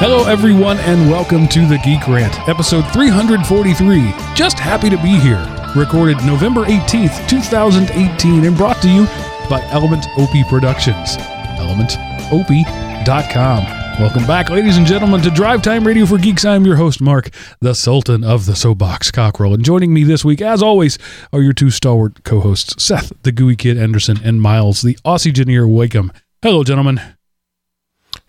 [0.00, 4.14] Hello, everyone, and welcome to the Geek Rant, episode 343.
[4.34, 5.46] Just happy to be here.
[5.76, 9.04] Recorded November 18th, 2018, and brought to you
[9.50, 11.18] by Element OP Productions.
[11.58, 13.64] ElementOP.com.
[14.00, 16.46] Welcome back, ladies and gentlemen, to Drive Time Radio for Geeks.
[16.46, 17.28] I'm your host, Mark,
[17.60, 19.52] the Sultan of the Soapbox Cockerel.
[19.52, 20.96] And joining me this week, as always,
[21.30, 25.26] are your two stalwart co hosts, Seth, the Gooey Kid Anderson, and Miles, the Aussie
[25.26, 26.10] Engineer Wakeham.
[26.40, 27.02] Hello, gentlemen.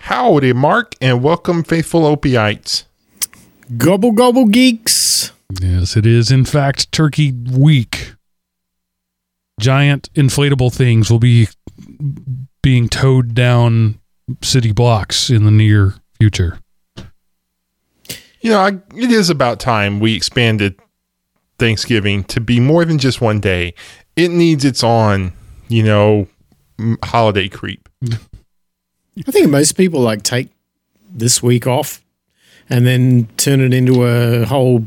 [0.06, 2.86] Howdy, Mark, and welcome, faithful opiites.
[3.78, 5.32] Gobble gobble geeks.
[5.62, 8.14] Yes, it is, in fact, Turkey Week.
[9.60, 11.50] Giant inflatable things will be
[12.64, 14.00] being towed down
[14.42, 16.60] city blocks in the near future.
[18.42, 20.80] You know, I, it is about time we expanded
[21.60, 23.76] Thanksgiving to be more than just one day.
[24.16, 25.34] It needs its own,
[25.68, 26.28] you know,
[27.04, 27.88] holiday creep.
[29.18, 30.50] I think most people like take
[31.14, 32.02] this week off
[32.70, 34.80] and then turn it into a whole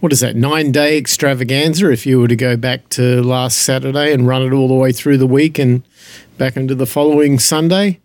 [0.00, 4.12] what is that nine day extravaganza if you were to go back to last Saturday
[4.12, 5.82] and run it all the way through the week and
[6.36, 8.00] back into the following Sunday.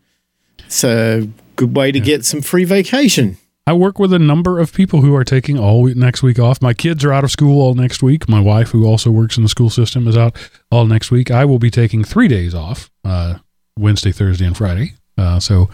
[0.59, 3.37] It's a good way to get some free vacation.
[3.65, 6.61] I work with a number of people who are taking all week, next week off.
[6.61, 8.27] My kids are out of school all next week.
[8.27, 10.35] My wife, who also works in the school system, is out
[10.69, 11.31] all next week.
[11.31, 13.35] I will be taking three days off uh,
[13.79, 14.95] Wednesday, Thursday, and Friday.
[15.17, 15.69] Uh, so,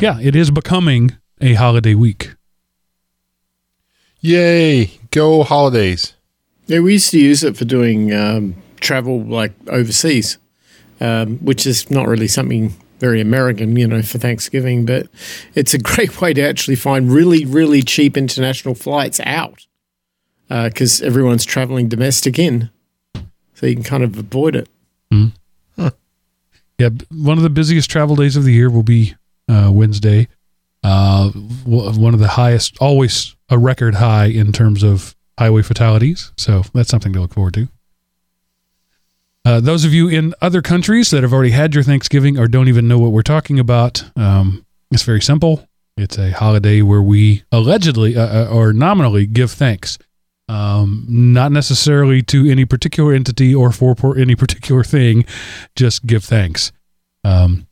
[0.00, 2.34] yeah, it is becoming a holiday week.
[4.20, 6.14] Yay, go holidays.
[6.66, 10.38] Yeah, we used to use it for doing um, travel like overseas,
[11.00, 15.06] um, which is not really something very American, you know, for Thanksgiving, but
[15.54, 19.66] it's a great way to actually find really, really cheap international flights out
[20.48, 22.70] because everyone's traveling domestic in.
[23.54, 24.68] So you can kind of avoid it.
[26.78, 29.14] Yeah, one of the busiest travel days of the year will be
[29.48, 30.28] uh, Wednesday.
[30.82, 36.32] Uh, one of the highest, always a record high in terms of highway fatalities.
[36.36, 37.68] So that's something to look forward to.
[39.44, 42.68] Uh, those of you in other countries that have already had your Thanksgiving or don't
[42.68, 45.68] even know what we're talking about, um, it's very simple.
[45.96, 49.98] It's a holiday where we allegedly uh, uh, or nominally give thanks,
[50.48, 55.24] um, not necessarily to any particular entity or for, for any particular thing,
[55.74, 56.72] just give thanks.
[57.24, 57.66] Um,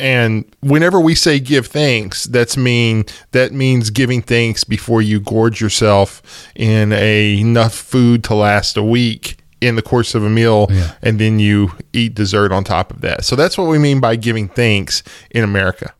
[0.00, 5.60] And whenever we say give thanks, that's mean that means giving thanks before you gorge
[5.60, 6.22] yourself
[6.54, 10.92] in a enough food to last a week in the course of a meal Yeah.
[11.02, 13.24] and then you eat dessert on top of that.
[13.24, 15.02] So that's what we mean by giving thanks
[15.32, 15.92] in America.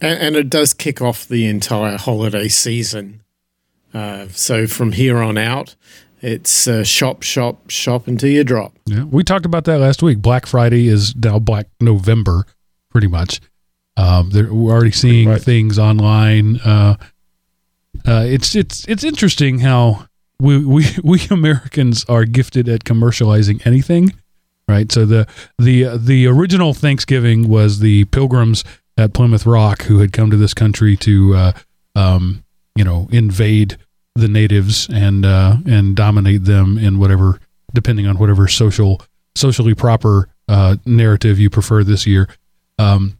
[0.00, 3.22] And, and it does kick off the entire holiday season.
[3.94, 5.74] Uh, so from here on out,
[6.20, 8.76] it's uh, shop, shop, shop until you drop.
[8.86, 10.18] Yeah, we talked about that last week.
[10.18, 12.44] Black Friday is now Black November,
[12.90, 13.40] pretty much.
[13.96, 15.42] Um, there, we're already seeing much.
[15.42, 16.56] things online.
[16.60, 16.96] Uh,
[18.06, 20.06] uh, it's it's it's interesting how
[20.40, 24.12] we, we we Americans are gifted at commercializing anything,
[24.68, 24.90] right?
[24.90, 25.26] So the
[25.58, 28.64] the the original Thanksgiving was the Pilgrims
[28.96, 31.52] at Plymouth Rock who had come to this country to uh,
[31.94, 32.44] um,
[32.78, 33.76] you know invade
[34.14, 37.40] the natives and uh, and dominate them in whatever
[37.74, 39.02] depending on whatever social
[39.34, 42.28] socially proper uh, narrative you prefer this year.
[42.78, 43.18] Um,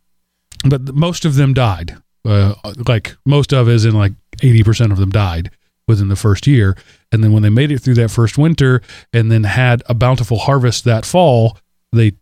[0.68, 1.96] but most of them died.
[2.24, 2.54] Uh,
[2.86, 5.50] like most of, as in like eighty percent of them died
[5.86, 6.76] within the first year.
[7.10, 8.82] And then when they made it through that first winter,
[9.12, 11.58] and then had a bountiful harvest that fall,
[11.92, 12.12] they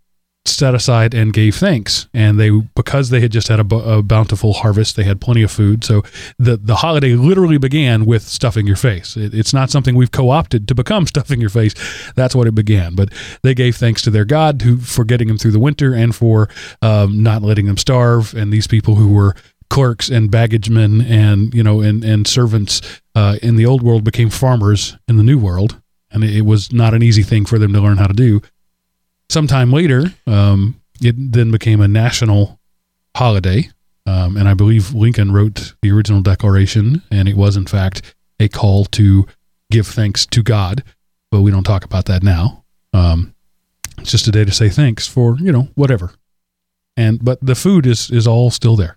[0.49, 2.09] set aside and gave thanks.
[2.15, 5.51] And they because they had just had a, a bountiful harvest, they had plenty of
[5.51, 5.85] food.
[5.85, 6.03] So
[6.39, 9.17] the the holiday literally began with stuffing your face.
[9.17, 11.75] It, it's not something we've co-opted to become stuffing your face.
[12.15, 12.95] That's what it began.
[12.95, 13.13] But
[13.43, 16.49] they gave thanks to their God who for getting them through the winter and for
[16.83, 18.35] um, not letting them starve.
[18.35, 19.35] And these people who were
[19.69, 22.81] clerks and baggagemen and you know and and servants
[23.15, 25.81] uh, in the old world became farmers in the new world.
[26.11, 28.41] And it was not an easy thing for them to learn how to do.
[29.29, 32.61] Sometime later, um, it then became a national
[33.17, 33.69] holiday.
[34.07, 38.49] Um, and I believe Lincoln wrote the original declaration, and it was, in fact, a
[38.49, 39.27] call to
[39.71, 40.85] give thanks to God.
[41.33, 42.65] But we don't talk about that now.
[42.93, 43.35] Um,
[43.99, 46.13] it's just a day to say thanks for, you know, whatever.
[46.97, 48.97] And but the food is is all still there.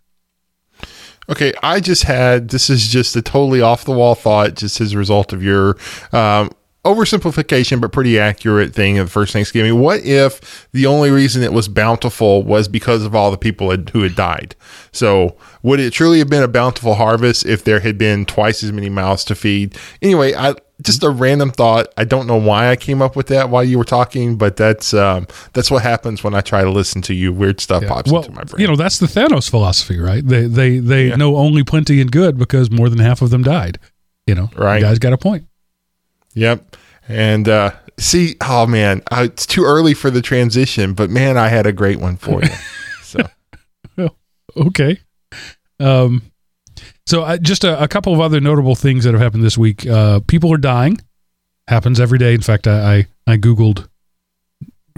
[1.27, 4.93] Okay, I just had this is just a totally off the wall thought, just as
[4.93, 5.77] a result of your
[6.11, 6.51] um,
[6.93, 9.79] oversimplification, but pretty accurate thing of the first Thanksgiving.
[9.79, 13.89] What if the only reason it was bountiful was because of all the people had,
[13.91, 14.55] who had died?
[14.91, 18.71] So, would it truly have been a bountiful harvest if there had been twice as
[18.71, 19.77] many mouths to feed?
[20.01, 21.87] Anyway, I just a random thought.
[21.97, 24.93] I don't know why I came up with that while you were talking, but that's
[24.93, 27.33] um, that's what happens when I try to listen to you.
[27.33, 27.89] Weird stuff Yeah.
[27.89, 28.61] pops well, into my brain.
[28.61, 30.25] you know, that's the Thanos philosophy, right?
[30.25, 31.17] They they they Yeah.
[31.17, 33.77] know only plenty and good because more than half of them died.
[34.25, 34.79] You know, Right.
[34.79, 35.45] The guy's got a point.
[36.35, 36.77] Yep.
[37.09, 41.49] And uh, see, oh man, uh, it's too early for the transition, but man, I
[41.49, 42.49] had a great one for you.
[43.03, 43.19] so
[44.57, 44.99] Okay.
[45.79, 46.21] Um,
[47.05, 49.87] so I, just a, a couple of other notable things that have happened this week.
[49.87, 50.97] Uh, people are dying.
[51.67, 52.33] Happens every day.
[52.33, 52.97] In fact, I,
[53.27, 53.87] I I googled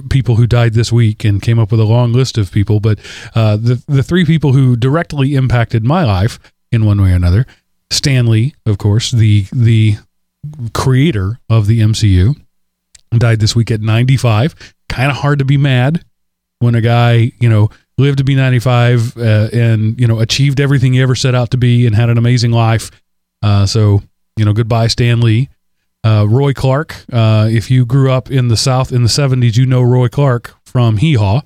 [0.10, 2.80] people who died this week and came up with a long list of people.
[2.80, 3.00] But
[3.36, 6.40] uh, the the three people who directly impacted my life
[6.72, 7.46] in one way or another:
[7.90, 9.98] Stan Lee, of course, the the
[10.74, 12.36] creator of the MCU,
[13.18, 14.76] died this week at 95.
[14.90, 16.04] Kind of hard to be mad
[16.60, 20.94] when a guy, you know, lived to be 95 uh, and, you know, achieved everything
[20.94, 22.92] he ever set out to be and had an amazing life.
[23.42, 24.02] Uh, so,
[24.38, 25.50] you know, goodbye, Stan Lee.
[26.04, 29.68] Uh, Roy Clark, uh, if you grew up in the South in the 70s, you
[29.68, 31.42] know Roy Clark from Hee Haw.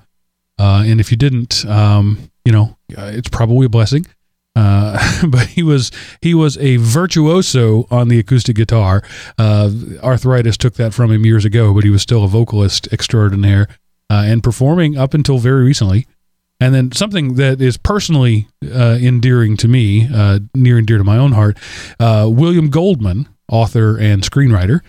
[0.58, 4.06] Uh, and if you didn't, um, you know, uh, it's probably a blessing.
[4.56, 5.92] Uh, but he was
[6.22, 9.04] he was a virtuoso on the acoustic guitar.
[9.38, 9.70] Uh,
[10.02, 13.68] arthritis took that from him years ago, but he was still a vocalist extraordinaire
[14.10, 16.08] uh, and performing up until very recently.
[16.62, 21.04] And then something that is personally uh, endearing to me, uh, near and dear to
[21.04, 21.58] my own heart,
[22.00, 24.80] uh, William Goldman, author and screenwriter,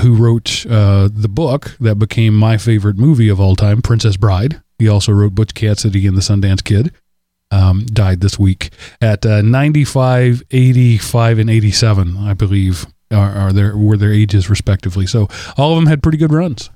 [0.00, 4.62] who wrote the book that became my favorite movie of all time, Princess Bride.
[4.78, 6.90] He also wrote Butch Cassidy and the Sundance Kid.
[7.54, 8.70] Um, died this week
[9.00, 15.06] at uh, 95, 85, and 87, I believe, are, are their were their ages respectively.
[15.06, 16.70] So all of them had pretty good runs.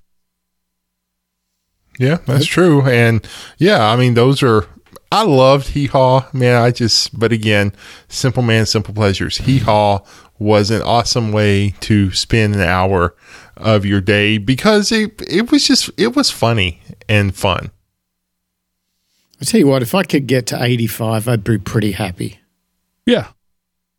[1.98, 2.86] yeah, that's true.
[2.86, 3.26] And
[3.58, 4.66] yeah, I mean, those are.
[5.10, 6.60] I loved Hee Haw, man.
[6.62, 7.72] I just, but again,
[8.08, 9.38] simple man, simple pleasures.
[9.38, 10.00] Hee Haw
[10.38, 13.16] was an awesome way to spend an hour
[13.56, 17.70] of your day because it it was just it was funny and fun.
[19.40, 22.40] I tell you what, if I could get to 85, I'd be pretty happy.
[23.06, 23.29] Yeah.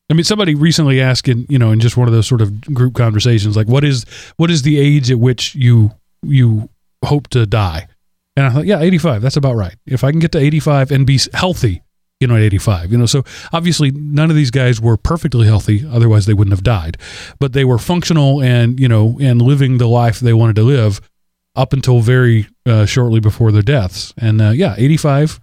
[0.09, 2.61] I mean, somebody recently asked in, you know, in just one of those sort of
[2.73, 4.05] group conversations, like, what is,
[4.37, 5.91] what is the age at which you,
[6.23, 6.69] you
[7.05, 7.87] hope to die?
[8.35, 9.75] And I thought, yeah, 85, that's about right.
[9.85, 11.83] If I can get to 85 and be healthy,
[12.19, 15.85] you know, at 85, you know, so obviously none of these guys were perfectly healthy.
[15.87, 16.97] Otherwise they wouldn't have died,
[17.39, 21.01] but they were functional and, you know, and living the life they wanted to live
[21.55, 24.13] up until very uh, shortly before their deaths.
[24.17, 25.39] And uh, yeah, 85,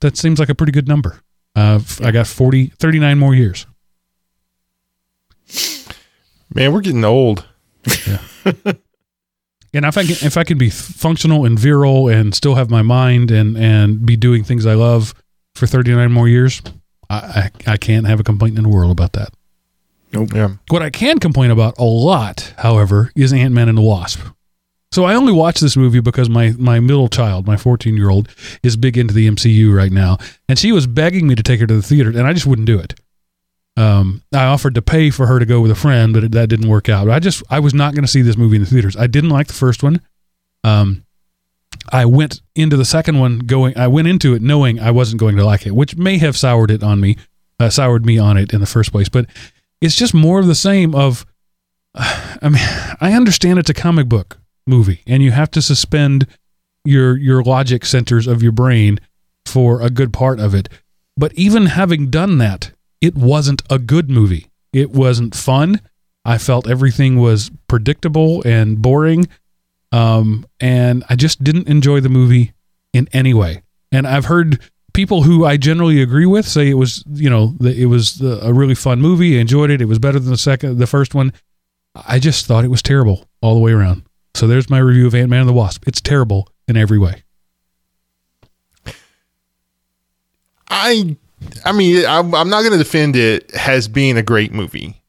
[0.00, 1.20] that seems like a pretty good number.
[1.56, 3.66] Uh, f- I got 40, 39 more years.
[6.54, 7.46] Man, we're getting old.
[8.06, 8.18] Yeah.
[9.74, 12.82] and if I can, if I can be functional and virile and still have my
[12.82, 15.14] mind and and be doing things I love
[15.54, 16.60] for 39 more years,
[17.08, 19.32] I I, I can't have a complaint in the world about that.
[20.12, 20.54] Yeah.
[20.68, 24.20] What I can complain about a lot, however, is Ant Man and the Wasp.
[24.92, 28.28] So I only watch this movie because my my middle child, my 14 year old,
[28.62, 31.66] is big into the MCU right now, and she was begging me to take her
[31.66, 32.94] to the theater, and I just wouldn't do it.
[33.76, 36.48] Um, I offered to pay for her to go with a friend, but it, that
[36.48, 37.08] didn't work out.
[37.08, 38.96] I just I was not going to see this movie in the theaters.
[38.96, 40.00] I didn't like the first one.
[40.64, 41.04] Um,
[41.92, 43.78] I went into the second one going.
[43.78, 46.72] I went into it knowing I wasn't going to like it, which may have soured
[46.72, 47.16] it on me,
[47.60, 49.08] uh, soured me on it in the first place.
[49.08, 49.26] But
[49.80, 50.96] it's just more of the same.
[50.96, 51.24] Of,
[51.94, 56.26] I mean, I understand it's a comic book movie, and you have to suspend
[56.84, 58.98] your your logic centers of your brain
[59.46, 60.68] for a good part of it.
[61.16, 64.50] But even having done that, it wasn't a good movie.
[64.72, 65.80] It wasn't fun.
[66.24, 69.28] I felt everything was predictable and boring.
[69.92, 72.52] Um, and I just didn't enjoy the movie
[72.92, 73.62] in any way.
[73.90, 74.60] And I've heard
[74.92, 78.74] people who I generally agree with say it was, you know, it was a really
[78.74, 79.38] fun movie.
[79.38, 79.80] I enjoyed it.
[79.80, 81.32] It was better than the second, the first one.
[81.94, 84.04] I just thought it was terrible all the way around.
[84.40, 85.86] So there's my review of Ant Man and the Wasp.
[85.86, 87.24] It's terrible in every way.
[90.70, 91.18] I,
[91.62, 95.02] I mean, I'm, I'm not going to defend it as being a great movie,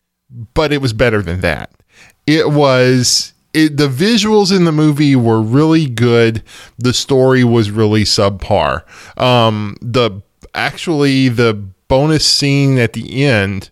[0.53, 1.71] but it was better than that.
[2.27, 3.31] It was.
[3.53, 6.43] It, the visuals in the movie were really good.
[6.77, 8.83] The story was really subpar.
[9.17, 10.21] Um, the
[10.53, 11.53] actually the
[11.87, 13.71] bonus scene at the end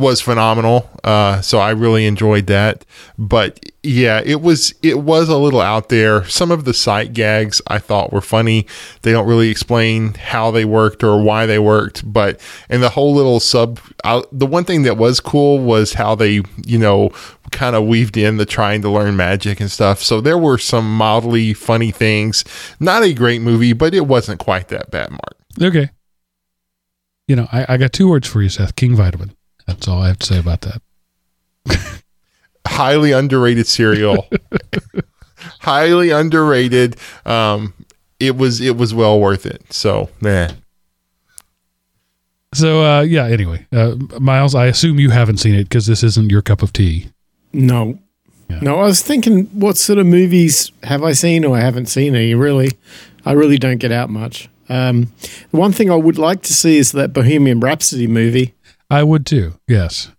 [0.00, 0.90] was phenomenal.
[1.04, 2.84] Uh, so I really enjoyed that.
[3.18, 6.24] But yeah, it was it was a little out there.
[6.24, 8.66] Some of the sight gags I thought were funny.
[9.02, 12.10] They don't really explain how they worked or why they worked.
[12.10, 13.78] But and the whole little sub.
[14.32, 17.10] The one thing that was cool was how they you know
[17.52, 20.02] kind of weaved in the trying to learn magic and stuff.
[20.02, 22.44] So there were some mildly funny things.
[22.80, 25.10] Not a great movie, but it wasn't quite that bad.
[25.10, 25.36] Mark.
[25.60, 25.90] Okay.
[27.26, 28.74] You know, I, I got two words for you, Seth.
[28.74, 29.36] King vitamin.
[29.70, 30.82] That's all I have to say about that.
[32.66, 34.28] highly underrated cereal.
[35.60, 36.96] highly underrated.
[37.24, 37.74] Um,
[38.18, 39.72] it was it was well worth it.
[39.72, 40.56] So, man.
[42.52, 43.26] So uh, yeah.
[43.26, 46.72] Anyway, uh, Miles, I assume you haven't seen it because this isn't your cup of
[46.72, 47.10] tea.
[47.52, 47.98] No.
[48.48, 48.58] Yeah.
[48.62, 52.16] No, I was thinking, what sort of movies have I seen or I haven't seen
[52.16, 52.34] any?
[52.34, 52.72] Really,
[53.24, 54.48] I really don't get out much.
[54.68, 55.12] Um,
[55.50, 58.54] the one thing I would like to see is that Bohemian Rhapsody movie.
[58.90, 59.54] I would too.
[59.68, 60.10] Yes.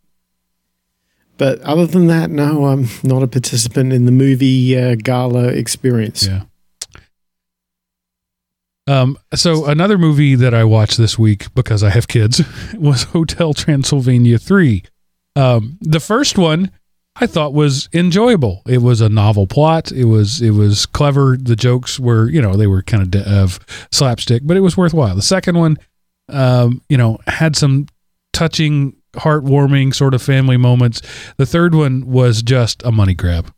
[1.37, 6.27] But other than that, no, I'm not a participant in the movie uh, gala experience.
[6.27, 6.43] Yeah.
[8.87, 12.41] Um, so another movie that I watched this week because I have kids
[12.73, 14.83] was Hotel Transylvania 3.
[15.35, 16.71] Um, the first one
[17.15, 18.61] I thought was enjoyable.
[18.67, 19.91] It was a novel plot.
[19.91, 21.37] It was it was clever.
[21.37, 23.59] The jokes were, you know, they were kind of, de- of
[23.91, 25.15] slapstick, but it was worthwhile.
[25.15, 25.77] The second one,
[26.29, 27.87] um, you know, had some
[28.41, 30.99] touching, heartwarming sort of family moments.
[31.37, 33.53] The third one was just a money grab.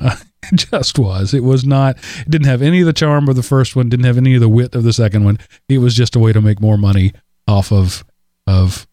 [0.00, 0.14] Uh,
[0.52, 1.34] it just was.
[1.34, 1.96] It was not.
[2.20, 3.88] It didn't have any of the charm of the first one.
[3.88, 5.40] Didn't have any of the wit of the second one.
[5.68, 7.14] It was just a way to make more money
[7.48, 8.04] off of
[8.46, 8.86] of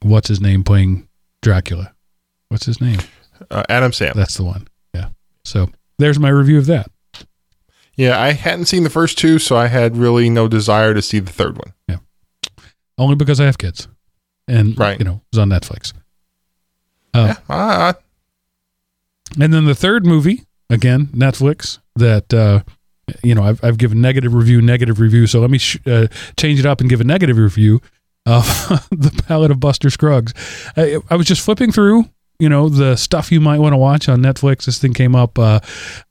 [0.00, 1.06] what's his name playing
[1.42, 1.92] Dracula.
[2.48, 3.00] What's his name?
[3.50, 4.14] Uh, Adam Sandler.
[4.14, 4.68] That's the one.
[4.94, 5.10] Yeah.
[5.44, 6.90] So there's my review of that.
[7.94, 11.18] Yeah, I hadn't seen the first two, so I had really no desire to see
[11.18, 11.74] the third one.
[11.88, 11.98] Yeah.
[12.96, 13.86] Only because I have kids,
[14.48, 14.98] and Right.
[14.98, 15.92] you know, it was on Netflix.
[17.14, 17.94] Uh, yeah, I, I,
[19.40, 22.60] And then the third movie, again, Netflix, that, uh,
[23.22, 25.26] you know, I've, I've given negative review, negative review.
[25.26, 26.06] So let me sh- uh,
[26.38, 27.80] change it up and give a negative review
[28.26, 28.44] of
[28.90, 30.32] The Ballad of Buster Scruggs.
[30.76, 32.04] I, I was just flipping through,
[32.38, 34.64] you know, the stuff you might want to watch on Netflix.
[34.64, 35.38] This thing came up.
[35.38, 35.60] Uh,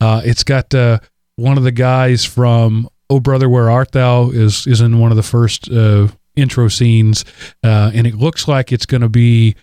[0.00, 0.98] uh, it's got uh,
[1.36, 5.16] one of the guys from Oh Brother, Where Art Thou is, is in one of
[5.16, 7.24] the first uh, intro scenes.
[7.62, 9.54] Uh, and it looks like it's going to be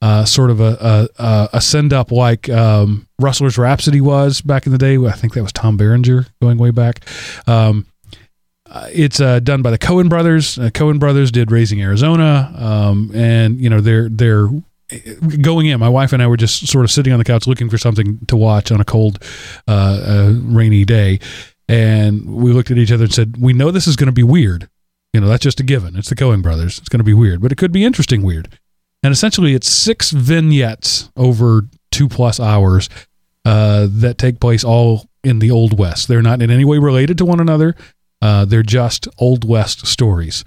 [0.00, 4.72] uh, sort of a a, a send up like um, Rustler's Rhapsody was back in
[4.72, 4.96] the day.
[4.96, 7.06] I think that was Tom Berenger going way back.
[7.46, 7.86] Um,
[8.70, 10.58] uh, it's uh, done by the Coen brothers.
[10.58, 14.48] Uh, Coen brothers did Raising Arizona, um, and you know they're they're
[15.40, 15.80] going in.
[15.80, 18.18] My wife and I were just sort of sitting on the couch looking for something
[18.26, 19.22] to watch on a cold,
[19.66, 21.18] uh, uh, rainy day,
[21.68, 24.22] and we looked at each other and said, "We know this is going to be
[24.22, 24.68] weird.
[25.12, 25.96] You know, that's just a given.
[25.96, 26.78] It's the Coen brothers.
[26.78, 28.58] It's going to be weird, but it could be interesting weird."
[29.02, 32.88] and essentially it's six vignettes over two plus hours
[33.44, 37.18] uh, that take place all in the old west they're not in any way related
[37.18, 37.74] to one another
[38.22, 40.44] uh, they're just old west stories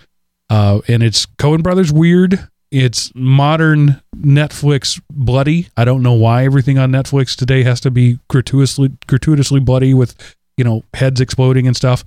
[0.50, 6.78] uh, and it's coen brothers weird it's modern netflix bloody i don't know why everything
[6.78, 11.76] on netflix today has to be gratuitously gratuitously bloody with you know heads exploding and
[11.76, 12.04] stuff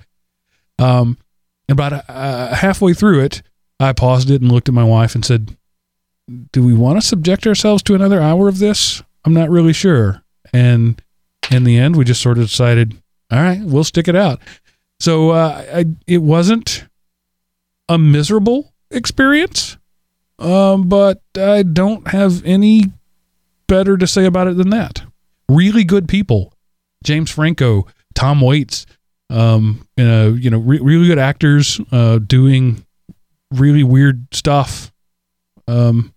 [0.78, 1.16] um,
[1.68, 3.42] about uh, halfway through it
[3.80, 5.56] i paused it and looked at my wife and said
[6.52, 9.02] do we want to subject ourselves to another hour of this?
[9.25, 10.23] I'm not really sure.
[10.52, 11.00] And
[11.50, 12.97] in the end, we just sort of decided,
[13.30, 14.40] all right, we'll stick it out.
[15.00, 16.87] So uh, I, it wasn't
[17.88, 19.76] a miserable experience,
[20.38, 22.85] um, but I don't have any
[23.66, 25.02] better to say about it than that.
[25.49, 26.54] Really good people,
[27.02, 28.87] James Franco, Tom Waits,
[29.31, 32.85] um, uh, you know, re- really good actors uh, doing
[33.50, 34.93] really weird stuff.
[35.66, 36.12] Um,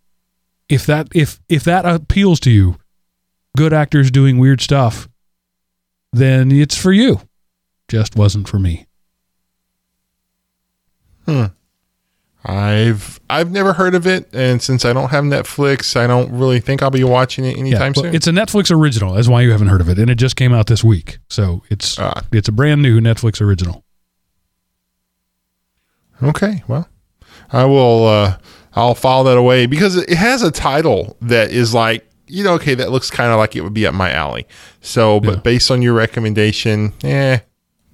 [0.70, 2.78] if that if if that appeals to you,
[3.56, 5.08] good actors doing weird stuff,
[6.12, 7.22] then it's for you.
[7.88, 8.86] Just wasn't for me.
[11.26, 11.46] hmm.
[12.50, 16.62] I've I've never heard of it, and since I don't have Netflix, I don't really
[16.62, 18.16] think I'll be watching it anytime well, soon.
[18.16, 19.14] it's a Netflix original.
[19.16, 21.18] That's why you haven't heard of it, and it just came out this week.
[21.30, 22.22] So it's Ah.
[22.32, 23.84] it's a brand new Netflix original.
[26.24, 26.88] Okay, well,
[27.52, 28.08] I will.
[28.08, 28.38] Uh,
[28.74, 32.76] I'll file that away because it has a title that is like, you know, okay,
[32.76, 34.48] that looks kind of like it would be up my alley.
[34.82, 35.40] So, but Yeah.
[35.42, 37.40] based on your recommendation, eh,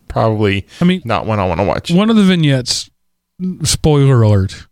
[0.10, 1.89] probably I mean, not one I want to watch.
[1.91, 2.89] one of the vignettes.
[3.63, 4.67] Spoiler alert!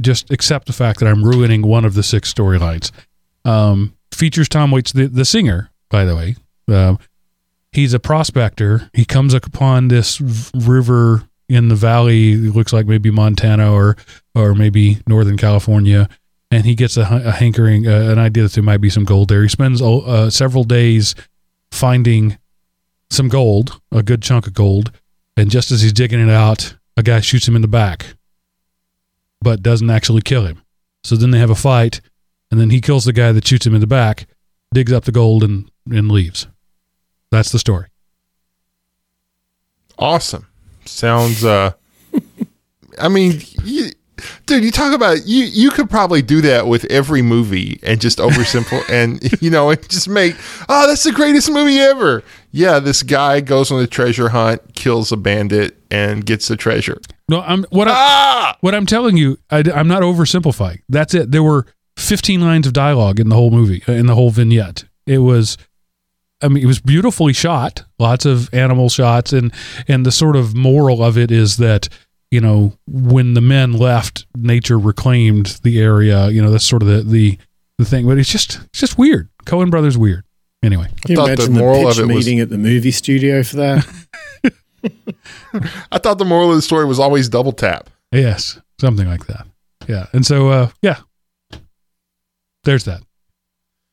[0.00, 2.90] Just accept the fact that I'm ruining one of the six storylines.
[3.44, 6.36] Um, features Tom Waits, the, the singer, by the way.
[6.68, 6.98] Um,
[7.72, 8.90] he's a prospector.
[8.92, 12.32] He comes upon this v- river in the valley.
[12.32, 13.96] It looks like maybe Montana or
[14.34, 16.08] or maybe Northern California,
[16.50, 19.28] and he gets a, a hankering, uh, an idea that there might be some gold
[19.28, 19.42] there.
[19.42, 21.14] He spends uh, several days
[21.72, 22.38] finding
[23.10, 24.92] some gold, a good chunk of gold,
[25.36, 28.14] and just as he's digging it out, a guy shoots him in the back,
[29.40, 30.62] but doesn't actually kill him.
[31.04, 32.00] So then they have a fight,
[32.50, 34.26] and then he kills the guy that shoots him in the back,
[34.72, 36.46] digs up the gold, and and leaves.
[37.30, 37.86] That's the story.
[39.98, 40.46] Awesome.
[40.84, 41.44] Sounds.
[41.44, 41.72] uh
[42.98, 43.90] I mean, you,
[44.46, 45.44] dude, you talk about you.
[45.44, 49.88] You could probably do that with every movie and just oversimple and you know and
[49.88, 50.36] just make
[50.68, 52.22] oh that's the greatest movie ever.
[52.52, 57.00] Yeah, this guy goes on a treasure hunt, kills a bandit, and gets the treasure.
[57.28, 59.38] No, I'm what I, Ah, what I'm telling you.
[59.50, 60.80] I, am not oversimplifying.
[60.88, 61.30] That's it.
[61.30, 64.84] There were 15 lines of dialogue in the whole movie, uh, in the whole vignette.
[65.06, 65.56] It was,
[66.42, 67.84] I mean, it was beautifully shot.
[67.98, 69.52] Lots of animal shots, and
[69.86, 71.88] and the sort of moral of it is that
[72.30, 76.28] you know when the men left, nature reclaimed the area.
[76.28, 77.38] You know that's sort of the the
[77.78, 78.06] the thing.
[78.06, 79.28] But it's just it's just weird.
[79.46, 80.24] Coen Brothers weird.
[80.62, 82.58] Anyway, Can you thought the imagine the, moral of pitch it was- meeting at the
[82.58, 83.86] movie studio for that?
[85.92, 87.90] I thought the moral of the story was always double tap.
[88.12, 89.46] yes, something like that.
[89.88, 90.98] Yeah, and so uh, yeah,
[92.64, 93.02] there's that.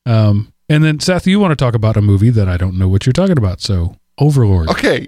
[0.05, 2.87] Um, and then Seth, you want to talk about a movie that I don't know
[2.87, 3.61] what you're talking about.
[3.61, 4.69] So Overlord.
[4.69, 5.07] Okay.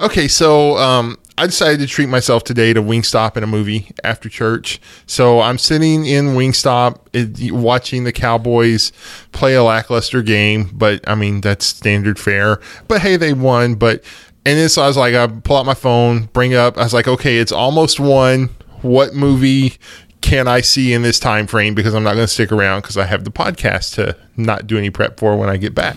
[0.00, 4.28] Okay, so um, I decided to treat myself today to Wingstop in a movie after
[4.28, 4.80] church.
[5.06, 8.92] So I'm sitting in Wingstop watching the Cowboys
[9.32, 12.60] play a lackluster game, but I mean, that's standard fare.
[12.86, 13.76] But hey, they won.
[13.76, 14.04] But,
[14.44, 16.92] and then so I was like, I pull out my phone, bring up, I was
[16.92, 18.50] like, okay, it's almost one.
[18.82, 19.78] What movie
[20.20, 22.96] can I see in this time frame because I'm not going to stick around because
[22.96, 25.96] I have the podcast to not do any prep for when I get back.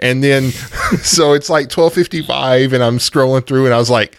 [0.00, 0.50] And then
[1.02, 4.18] so it's like 12:55 and I'm scrolling through and I was like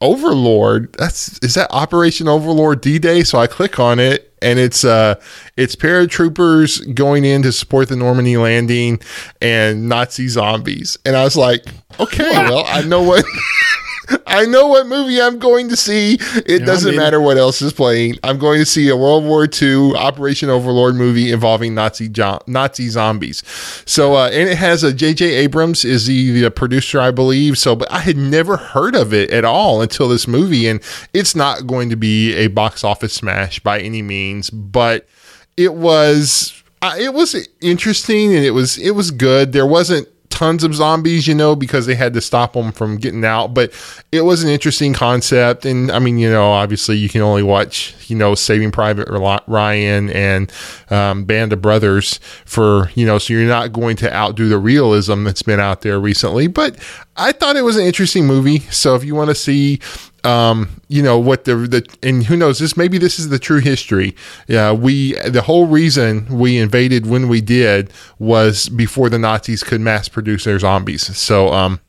[0.00, 3.22] Overlord that's is that Operation Overlord D-Day?
[3.22, 5.20] So I click on it and it's uh
[5.56, 9.00] it's paratroopers going in to support the Normandy landing
[9.40, 10.98] and Nazi zombies.
[11.04, 11.64] And I was like
[11.98, 13.24] okay well I know what
[14.26, 16.18] I know what movie I'm going to see.
[16.46, 17.00] It doesn't I'm in.
[17.00, 18.18] matter what else is playing.
[18.22, 22.88] I'm going to see a World War II Operation Overlord movie involving Nazi jo- Nazi
[22.88, 23.42] zombies.
[23.86, 25.24] So, uh, and it has a J.J.
[25.34, 27.58] Abrams is the, the producer, I believe.
[27.58, 30.80] So, but I had never heard of it at all until this movie, and
[31.12, 35.06] it's not going to be a box office smash by any means, but
[35.56, 39.52] it was uh, it was interesting and it was it was good.
[39.52, 43.24] There wasn't tons of zombies, you know, because they had to stop them from getting
[43.24, 43.72] out, but
[44.12, 45.64] it was an interesting concept.
[45.64, 49.08] And I mean, you know, obviously you can only watch, you know, Saving Private
[49.46, 50.52] Ryan and
[50.90, 55.24] um, Band of Brothers for, you know, so you're not going to outdo the realism
[55.24, 56.46] that's been out there recently.
[56.46, 56.76] But
[57.16, 58.60] I thought it was an interesting movie.
[58.70, 59.80] So if you want to see
[60.26, 63.60] um, you know what the the and who knows this maybe this is the true
[63.60, 64.14] history.
[64.48, 69.80] Yeah, we the whole reason we invaded when we did was before the Nazis could
[69.80, 71.16] mass produce their zombies.
[71.16, 71.80] So um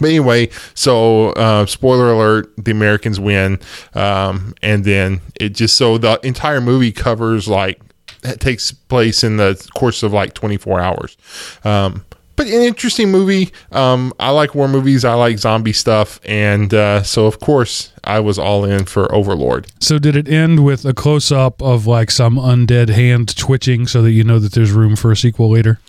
[0.00, 3.60] but anyway, so uh, spoiler alert: the Americans win,
[3.94, 7.80] um, and then it just so the entire movie covers like
[8.24, 11.16] it takes place in the course of like 24 hours.
[11.64, 12.04] Um,
[12.36, 13.52] but an interesting movie.
[13.72, 15.04] Um, I like war movies.
[15.04, 19.66] I like zombie stuff, and uh, so of course I was all in for Overlord.
[19.80, 24.02] So did it end with a close up of like some undead hand twitching so
[24.02, 25.80] that you know that there's room for a sequel later?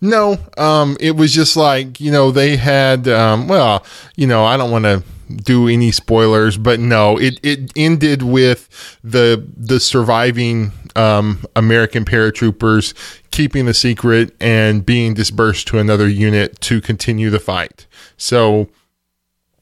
[0.00, 3.08] No, um, it was just like you know they had.
[3.08, 3.84] Um, well,
[4.16, 5.02] you know I don't want to
[5.34, 8.68] do any spoilers, but no, it it ended with
[9.02, 12.94] the the surviving um, American paratroopers
[13.30, 17.86] keeping the secret and being dispersed to another unit to continue the fight.
[18.16, 18.68] So.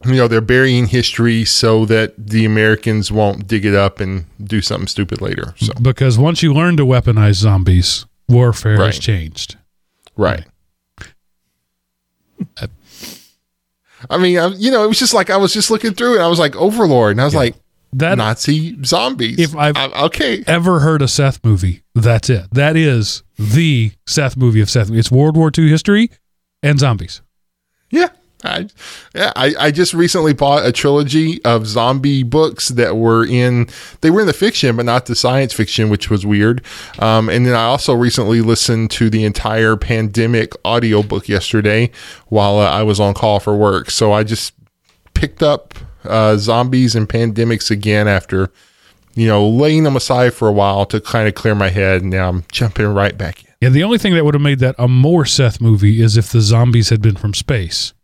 [0.06, 4.60] You know, they're burying history so that the Americans won't dig it up and do
[4.60, 5.54] something stupid later.
[5.56, 9.56] So, Because once you learn to weaponize zombies, warfare has changed.
[10.14, 10.44] Right.
[14.10, 16.22] I mean, I, you know, it was just like I was just looking through it.
[16.22, 17.54] I was like Overlord, and I was like
[17.98, 19.38] That Nazi zombies.
[19.38, 22.46] If I've- I- okay, ever heard a Seth movie, that's it.
[22.52, 24.90] That is the Seth movie of Seth.
[24.90, 26.10] It's World War II history
[26.62, 27.20] and zombies.
[27.90, 28.08] yeah,
[28.42, 28.68] I,
[29.14, 29.32] yeah.
[29.36, 33.68] I, I just recently bought a trilogy of zombie books that were in
[34.00, 36.62] they were in the fiction, but not the science fiction, which was weird.
[36.98, 41.90] Um, and then I also recently listened to the entire pandemic audiobook yesterday
[42.28, 43.90] while uh, I was on call for work.
[43.90, 44.52] So I just
[45.14, 48.50] picked up uh, zombies and pandemics again after
[49.14, 52.10] you know laying them aside for a while to kind of clear my head and
[52.10, 54.74] now i'm jumping right back in Yeah, the only thing that would have made that
[54.78, 57.94] a more Seth movie is if the zombies had been from space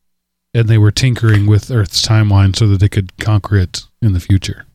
[0.55, 4.21] and they were tinkering with Earth's timeline so that they could conquer it in the
[4.21, 4.67] future.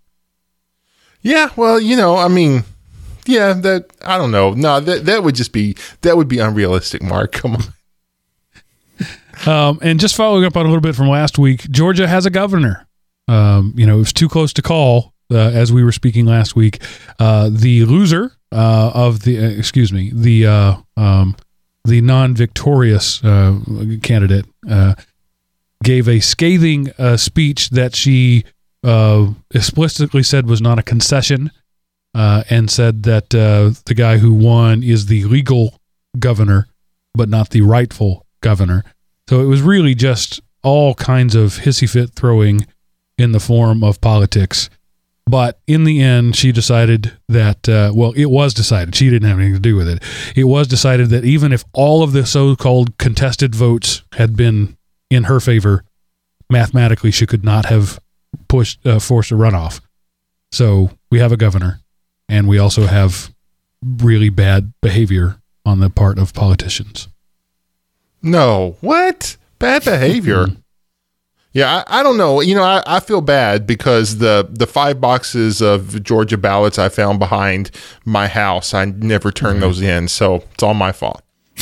[1.21, 2.63] yeah well you know i mean
[3.25, 7.01] yeah that i don't know no that that would just be that would be unrealistic
[7.01, 7.63] mark come on
[9.45, 12.29] Um, and just following up on a little bit from last week, Georgia has a
[12.29, 12.87] governor.
[13.27, 16.55] Um, you know, it was too close to call uh, as we were speaking last
[16.55, 16.81] week.
[17.19, 21.35] Uh, the loser uh, of the, uh, excuse me, the uh, um,
[21.83, 23.59] the non-victorious uh,
[24.01, 24.45] candidate
[25.83, 28.43] gave a scathing speech that she
[29.53, 31.51] explicitly said was not a concession,
[32.15, 35.79] and said that the guy who won is the legal
[36.17, 36.67] governor,
[37.13, 38.83] but not the rightful governor.
[39.29, 42.65] So it was really just all kinds of hissy fit throwing
[43.17, 44.69] in the form of politics.
[45.27, 48.95] But in the end, she decided that, uh, well, it was decided.
[48.95, 50.03] She didn't have anything to do with it.
[50.35, 54.77] It was decided that even if all of the so called contested votes had been
[55.09, 55.83] in her favor,
[56.51, 57.99] mathematically, she could not have
[58.47, 59.81] pushed, uh, forced a runoff.
[60.51, 61.79] So we have a governor,
[62.29, 63.33] and we also have
[63.81, 67.07] really bad behavior on the part of politicians.
[68.21, 70.47] No, what bad behavior?
[71.55, 72.41] Yeah, I, I, don't know.
[72.41, 76.89] You know, I, I feel bad because the the five boxes of Georgia ballots I
[76.89, 77.71] found behind
[78.03, 81.21] my house, I never turned those in, so it's all my fault.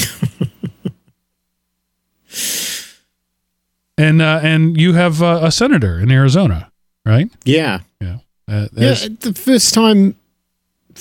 [3.99, 6.71] and uh, and you have uh, a senator in Arizona,
[7.05, 7.29] right?
[7.45, 8.95] Yeah, yeah, uh, yeah.
[9.19, 10.15] The first time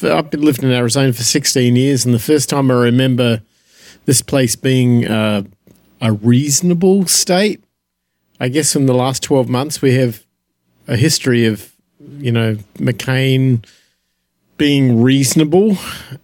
[0.02, 3.40] I've been living in Arizona for 16 years, and the first time I remember
[4.04, 5.44] this place being uh,
[6.02, 7.64] a reasonable state.
[8.42, 10.24] I guess in the last 12 months, we have
[10.88, 11.72] a history of,
[12.18, 13.64] you know, McCain
[14.58, 15.76] being reasonable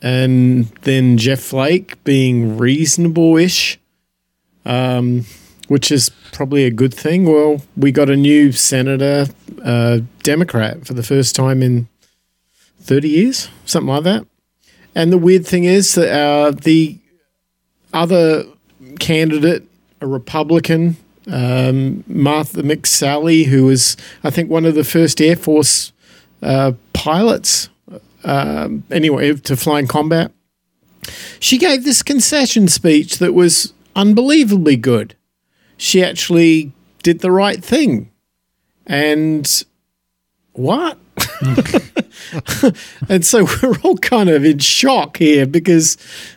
[0.03, 3.79] and then Jeff Flake being reasonable ish,
[4.65, 5.27] um,
[5.69, 7.25] which is probably a good thing.
[7.25, 9.27] Well, we got a new senator,
[9.65, 11.87] uh, Democrat, for the first time in
[12.81, 14.27] 30 years, something like that.
[14.93, 16.99] And the weird thing is that uh, the
[17.93, 18.45] other
[18.99, 19.63] candidate,
[20.01, 20.97] a Republican,
[21.29, 25.93] um, Martha McSally, who was, I think, one of the first Air Force
[26.43, 27.69] uh, pilots,
[28.25, 30.33] um, anyway, to fly in combat.
[31.41, 35.15] She gave this concession speech that was unbelievably good.
[35.77, 38.11] She actually did the right thing.
[38.87, 39.65] And
[40.53, 40.99] what?
[43.09, 45.97] and so we're all kind of in shock here because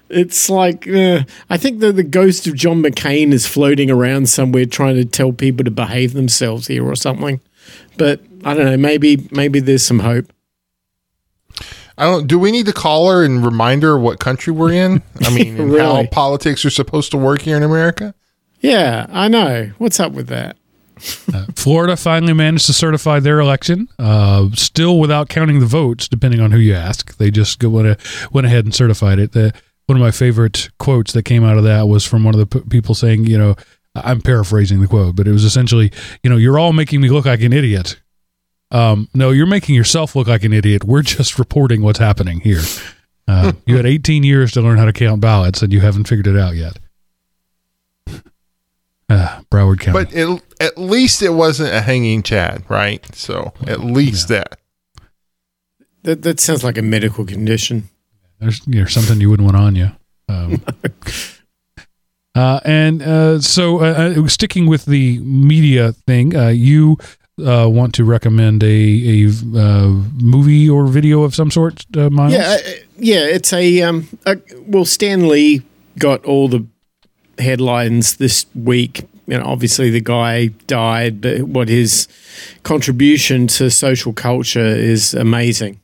[0.09, 4.65] it's like uh, I think that the ghost of John McCain is floating around somewhere
[4.65, 7.39] trying to tell people to behave themselves here or something.
[7.97, 8.77] But I don't know.
[8.77, 10.31] Maybe maybe there's some hope.
[11.97, 12.27] I don't.
[12.27, 15.01] Do we need to call her and remind her what country we're in?
[15.21, 15.79] I mean, really?
[15.79, 18.13] how politics are supposed to work here in America?
[18.59, 19.71] Yeah, I know.
[19.77, 20.57] What's up with that?
[21.33, 26.39] Uh, Florida finally managed to certify their election, uh, still without counting the votes, depending
[26.39, 27.17] on who you ask.
[27.17, 27.99] They just go, went,
[28.31, 29.31] went ahead and certified it.
[29.31, 29.53] The,
[29.87, 32.59] one of my favorite quotes that came out of that was from one of the
[32.59, 33.55] p- people saying, you know,
[33.95, 35.91] I'm paraphrasing the quote, but it was essentially,
[36.23, 37.99] you know, you're all making me look like an idiot.
[38.71, 40.83] Um, no, you're making yourself look like an idiot.
[40.85, 42.61] We're just reporting what's happening here.
[43.27, 46.27] Uh, you had 18 years to learn how to count ballots, and you haven't figured
[46.27, 46.77] it out yet.
[49.12, 50.06] Uh, Broward County.
[50.06, 53.04] But it, at least it wasn't a hanging Chad, right?
[53.15, 54.38] So at least yeah.
[54.38, 54.60] that.
[56.04, 57.89] That that sounds like a medical condition.
[58.39, 59.91] There's you know, something you wouldn't want on you.
[60.28, 60.63] Um,
[62.36, 66.97] uh, and uh, so, uh, uh, sticking with the media thing, uh, you
[67.45, 69.88] uh, want to recommend a a
[70.19, 72.34] movie or video of some sort, Miles?
[72.34, 72.58] Yeah,
[72.97, 73.26] yeah.
[73.26, 75.62] It's a, um, a well, Stan Lee
[76.00, 76.65] got all the
[77.38, 79.08] headlines this week.
[79.28, 82.08] You know, obviously the guy died, but what his
[82.63, 85.80] contribution to social culture is amazing.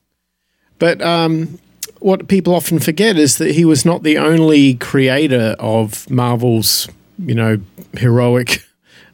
[0.79, 1.59] But um,
[1.99, 6.87] what people often forget is that he was not the only creator of Marvel's,
[7.19, 7.59] you know,
[7.97, 8.63] heroic,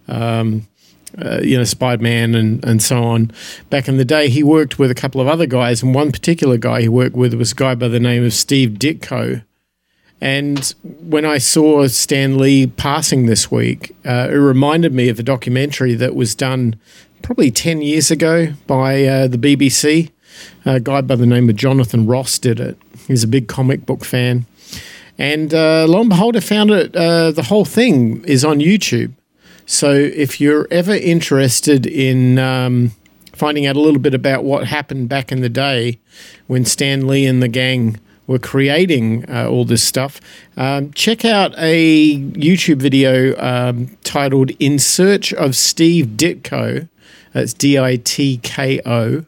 [0.07, 0.67] um,
[1.17, 3.31] uh, you know, Spider Man and, and so on.
[3.69, 6.57] Back in the day, he worked with a couple of other guys, and one particular
[6.57, 9.43] guy he worked with was a guy by the name of Steve Ditko
[10.23, 15.23] and when I saw Stan Lee passing this week, uh, it reminded me of a
[15.23, 16.77] documentary that was done
[17.21, 20.11] probably 10 years ago by uh, the BBC.
[20.63, 22.77] A guy by the name of Jonathan Ross did it.
[23.05, 24.45] He's a big comic book fan.
[25.17, 29.11] And uh, lo and behold, I found it, uh, the whole thing is on YouTube.
[29.65, 32.93] So if you're ever interested in um,
[33.33, 35.99] finding out a little bit about what happened back in the day
[36.47, 40.21] when Stan Lee and the gang were creating uh, all this stuff,
[40.57, 46.87] um, check out a YouTube video um, titled In Search of Steve Ditko.
[47.33, 49.25] That's D I T K O.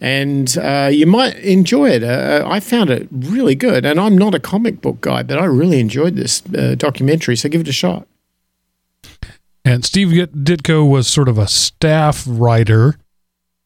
[0.00, 2.04] And uh, you might enjoy it.
[2.04, 3.86] Uh, I found it really good.
[3.86, 7.34] And I'm not a comic book guy, but I really enjoyed this uh, documentary.
[7.34, 8.06] So give it a shot.
[9.64, 12.96] And Steve Ditko was sort of a staff writer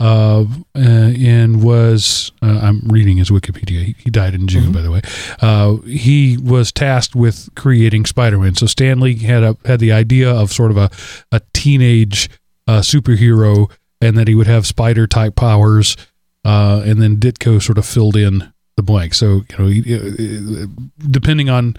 [0.00, 3.84] uh, and was uh, I'm reading his Wikipedia.
[3.84, 4.72] He, he died in June, mm-hmm.
[4.72, 5.02] by the way.
[5.40, 8.54] Uh, he was tasked with creating Spider-Man.
[8.54, 10.90] So Stan Lee had a had the idea of sort of a
[11.30, 12.30] a teenage
[12.66, 15.96] uh, superhero and that he would have spider type powers,
[16.44, 19.12] uh, and then Ditko sort of filled in the blank.
[19.14, 20.66] So you know, he, uh,
[21.10, 21.76] depending on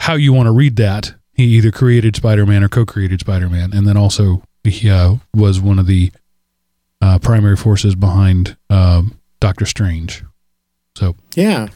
[0.00, 3.96] how you want to read that, he either created Spider-Man or co-created Spider-Man, and then
[3.96, 6.10] also he uh, was one of the
[7.00, 10.24] uh, primary forces behind um, Doctor Strange.
[10.96, 11.68] So Yeah.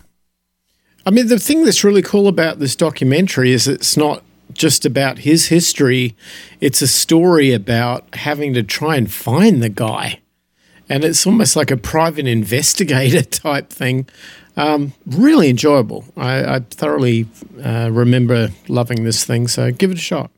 [1.05, 5.19] I mean, the thing that's really cool about this documentary is it's not just about
[5.19, 6.15] his history,
[6.61, 10.21] it's a story about having to try and find the guy.
[10.89, 14.09] And it's almost like a private investigator type thing.
[14.57, 16.05] Um, really enjoyable.
[16.17, 17.27] I, I thoroughly
[17.65, 20.31] uh, remember loving this thing, so give it a shot.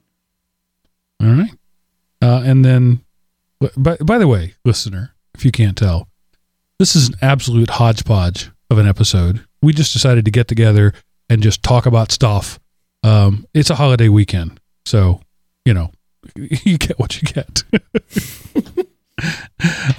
[1.20, 1.50] All right.
[2.22, 3.00] Uh, and then,
[3.76, 6.08] by, by the way, listener, if you can't tell,
[6.78, 9.44] this is an absolute hodgepodge of an episode.
[9.62, 10.92] We just decided to get together
[11.28, 12.58] and just talk about stuff.
[13.02, 14.60] Um, it's a holiday weekend.
[14.84, 15.20] So,
[15.64, 15.90] you know,
[16.36, 17.64] you get what you get.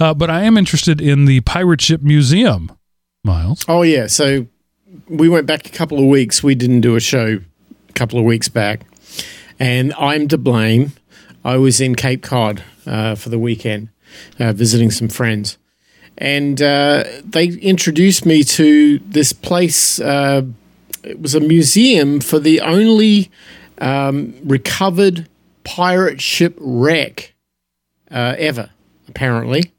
[0.00, 2.70] uh, but I am interested in the Pirate Ship Museum,
[3.24, 3.64] Miles.
[3.68, 4.06] Oh, yeah.
[4.06, 4.46] So
[5.08, 6.42] we went back a couple of weeks.
[6.42, 7.40] We didn't do a show
[7.88, 8.82] a couple of weeks back.
[9.58, 10.92] And I'm to blame.
[11.44, 13.88] I was in Cape Cod uh, for the weekend,
[14.38, 15.58] uh, visiting some friends.
[16.18, 20.00] And uh, they introduced me to this place.
[20.00, 20.42] Uh,
[21.02, 23.30] it was a museum for the only
[23.78, 25.28] um, recovered
[25.64, 27.34] pirate ship wreck
[28.10, 28.70] uh, ever,
[29.08, 29.72] apparently.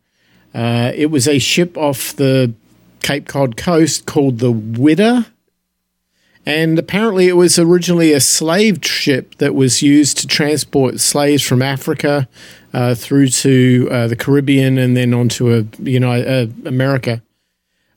[0.54, 2.54] It was a ship off the
[3.02, 5.28] Cape Cod coast called the Whydah.
[6.46, 11.62] And apparently, it was originally a slave ship that was used to transport slaves from
[11.62, 12.30] Africa
[12.74, 17.22] uh, through to uh, the Caribbean and then onto a, you know, uh, America.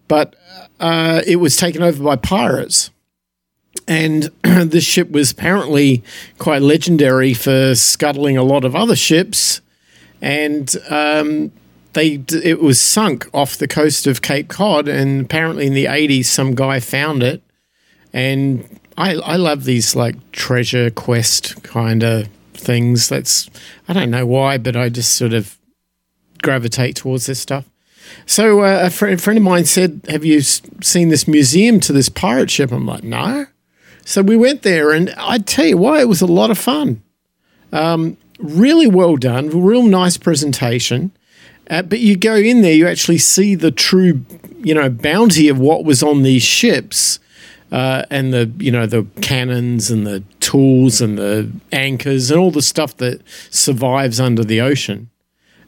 [0.08, 0.36] But
[0.78, 2.90] uh, it was taken over by pirates.
[3.86, 6.02] And this ship was apparently
[6.38, 9.60] quite legendary for scuttling a lot of other ships.
[10.20, 11.52] And um,
[11.92, 14.88] they it was sunk off the coast of Cape Cod.
[14.88, 17.42] And apparently, in the 80s, some guy found it
[18.12, 22.28] and I I love these like treasure quest kind of
[22.60, 23.08] things.
[23.08, 23.50] That's
[23.88, 25.58] I don't know why, but I just sort of
[26.42, 27.68] gravitate towards this stuff.
[28.26, 31.80] So uh, a, fr- a friend of mine said, "Have you s- seen this museum
[31.80, 33.46] to this pirate ship?" I'm like, "No."
[34.04, 37.02] So we went there, and I tell you why, it was a lot of fun.
[37.72, 41.12] Um, really well done, real nice presentation.
[41.68, 44.24] Uh, but you go in there, you actually see the true,
[44.58, 47.20] you know, bounty of what was on these ships
[47.72, 52.50] uh, and the you know the cannons and the tools and the anchors and all
[52.50, 55.10] the stuff that survives under the ocean.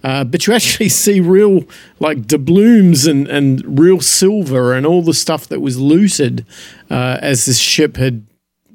[0.05, 1.65] Uh, but you actually see real
[2.01, 6.45] like doubloons and, and real silver and all the stuff that was looted
[6.91, 8.27] uh, as this ship had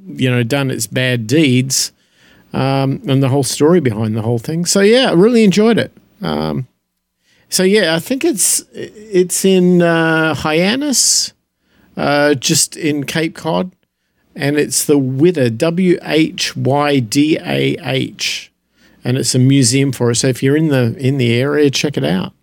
[0.06, 1.92] you know done its bad deeds
[2.54, 4.66] um, and the whole story behind the whole thing.
[4.66, 5.92] So yeah, I really enjoyed it.
[6.22, 6.68] Um,
[7.50, 11.34] so yeah, I think it's it's in uh, Hyannis
[11.98, 13.72] uh, just in Cape Cod,
[14.36, 18.52] and it's the Whydah W H Y D A H,
[19.04, 20.20] and it's a museum for us.
[20.20, 22.34] So if you're in the in the area, check it out.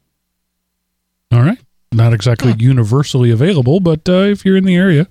[1.33, 1.59] All right.
[1.93, 5.07] Not exactly universally available, but uh, if you're in the area,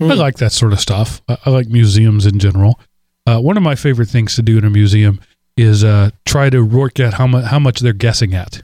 [0.00, 0.10] I Hmm.
[0.18, 1.22] like that sort of stuff.
[1.28, 2.78] I, I like museums in general.
[3.26, 5.20] Uh, one of my favorite things to do in a museum
[5.56, 8.62] is uh, try to work out how much how much they're guessing at.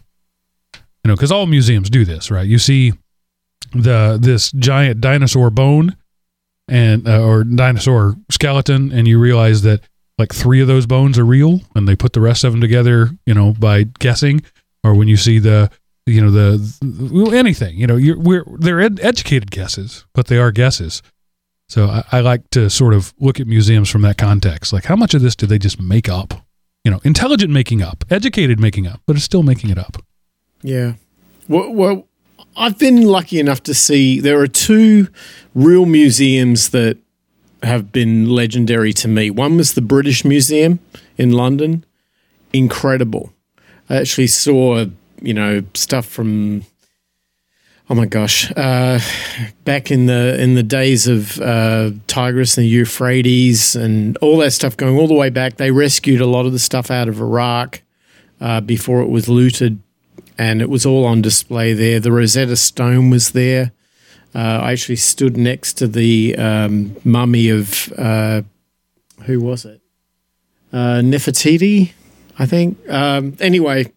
[0.74, 2.46] You know, because all museums do this, right?
[2.46, 2.92] You see
[3.74, 5.96] the this giant dinosaur bone
[6.68, 9.80] and uh, or dinosaur skeleton, and you realize that
[10.18, 13.10] like three of those bones are real, and they put the rest of them together,
[13.26, 14.42] you know, by guessing.
[14.82, 15.70] Or when you see the
[16.06, 20.52] you know the, anything, you know, you're we're they're ed- educated guesses, but they are
[20.52, 21.02] guesses.
[21.68, 24.72] So I, I like to sort of look at museums from that context.
[24.72, 26.34] Like, how much of this do they just make up?
[26.84, 29.96] You know, intelligent making up, educated making up, but it's still making it up.
[30.62, 30.94] Yeah.
[31.48, 32.08] Well, well,
[32.56, 35.08] I've been lucky enough to see there are two
[35.54, 36.98] real museums that
[37.62, 39.30] have been legendary to me.
[39.30, 40.78] One was the British Museum
[41.16, 41.84] in London.
[42.52, 43.32] Incredible.
[43.88, 44.86] I actually saw,
[45.20, 46.64] you know, stuff from
[47.90, 48.98] oh my gosh, uh,
[49.64, 54.52] back in the in the days of uh, Tigris and the Euphrates and all that
[54.52, 55.56] stuff going all the way back.
[55.56, 57.82] They rescued a lot of the stuff out of Iraq
[58.40, 59.80] uh, before it was looted
[60.38, 62.00] and it was all on display there.
[62.00, 63.72] The Rosetta Stone was there.
[64.34, 68.42] Uh, I actually stood next to the um, mummy of uh,
[69.22, 69.80] who was it?
[70.72, 71.92] Uh, Nefertiti,
[72.38, 72.78] I think.
[72.90, 73.92] Um, anyway,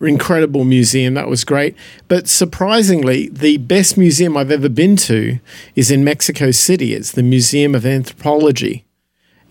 [0.00, 1.14] incredible museum.
[1.14, 1.76] That was great.
[2.08, 5.38] But surprisingly, the best museum I've ever been to
[5.74, 6.94] is in Mexico City.
[6.94, 8.86] It's the Museum of Anthropology.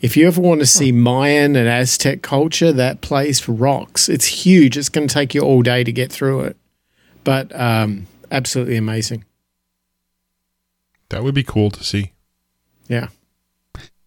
[0.02, 4.08] If you ever want to see Mayan and Aztec culture, that place rocks.
[4.10, 4.78] It's huge.
[4.78, 6.58] It's going to take you all day to get through it,
[7.24, 9.26] but um, absolutely amazing.
[11.10, 12.14] That would be cool to see.
[12.88, 13.08] Yeah.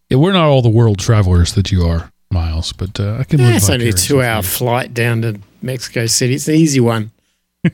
[0.09, 3.41] Yeah, we're not all the world travelers that you are, Miles, but uh, I can
[3.41, 6.35] Yeah, live it's only a two hour through flight down to Mexico City.
[6.35, 7.11] It's an easy one.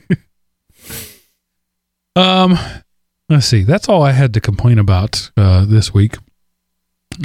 [2.15, 2.57] Um,
[3.29, 3.63] let's see.
[3.63, 6.17] That's all I had to complain about uh, this week.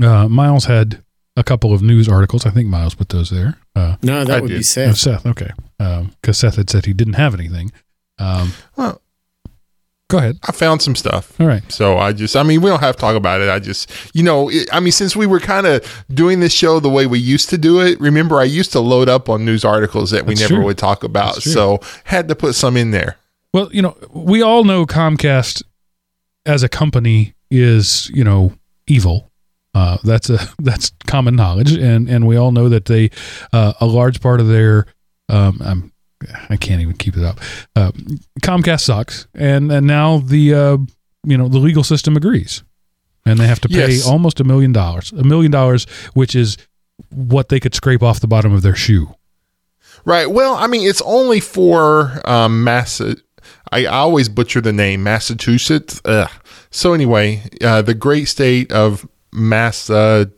[0.03, 1.03] Uh, Miles had
[1.37, 2.47] a couple of news articles.
[2.47, 3.59] I think Miles put those there.
[3.75, 4.59] Uh, No, that I would be did.
[4.61, 4.97] oh, Seth.
[4.99, 5.51] Seth, okay.
[5.79, 7.73] Because Seth had said he didn't have anything.
[8.19, 9.01] Um, Well,
[10.09, 10.39] go ahead.
[10.47, 11.39] I found some stuff.
[11.41, 11.63] All right.
[11.73, 13.49] So I just, I mean, we don't have to talk about it.
[13.49, 16.79] I just, you know, it, I mean, since we were kind of doing this show
[16.81, 19.65] the way we used to do it, remember, I used to load up on news
[19.65, 20.65] articles that we never true.
[20.65, 21.43] would talk about.
[21.43, 23.17] So had to put some in there.
[23.53, 25.63] Well, you know, we all know Comcast
[26.47, 28.53] as a company is, you know,
[28.87, 29.31] evil.
[29.75, 33.11] Uh, that's a that's common knowledge, and and we all know that they
[33.53, 34.87] uh, a large part of their
[35.29, 35.93] um, I'm,
[36.49, 37.41] I can't even keep it up.
[37.77, 37.93] Uh,
[38.43, 40.77] Comcast sucks, and and now the uh,
[41.25, 42.63] you know the legal system agrees,
[43.27, 44.07] and they have to pay Yes.
[44.07, 46.57] almost a million dollars, a million dollars, which is
[47.11, 49.15] what they could scrape off the bottom of their shoe.
[50.05, 50.31] Right.
[50.31, 53.17] Well, I mean, it's only for um, Massa.
[53.73, 56.01] I always butcher the name Massachusetts.
[56.05, 56.31] Ugh.
[56.71, 60.35] So anyway, uh, the great state of Massachusetts.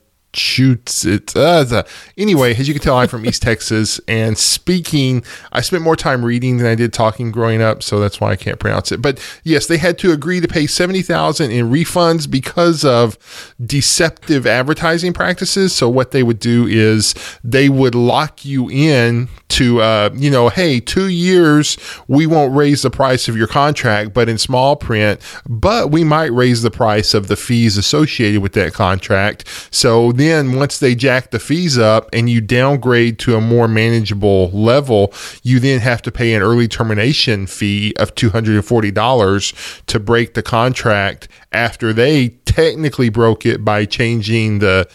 [1.36, 1.82] Uh,
[2.18, 6.24] anyway, as you can tell, I'm from East Texas, and speaking, I spent more time
[6.24, 9.00] reading than I did talking growing up, so that's why I can't pronounce it.
[9.00, 13.16] But yes, they had to agree to pay seventy thousand in refunds because of
[13.64, 15.74] deceptive advertising practices.
[15.74, 20.50] So what they would do is they would lock you in to, uh, you know,
[20.50, 25.18] hey, two years we won't raise the price of your contract, but in small print,
[25.48, 29.48] but we might raise the price of the fees associated with that contract.
[29.70, 34.50] So then once they jack the fees up and you downgrade to a more manageable
[34.50, 40.42] level, you then have to pay an early termination fee of $240 to break the
[40.42, 44.86] contract after they technically broke it by changing the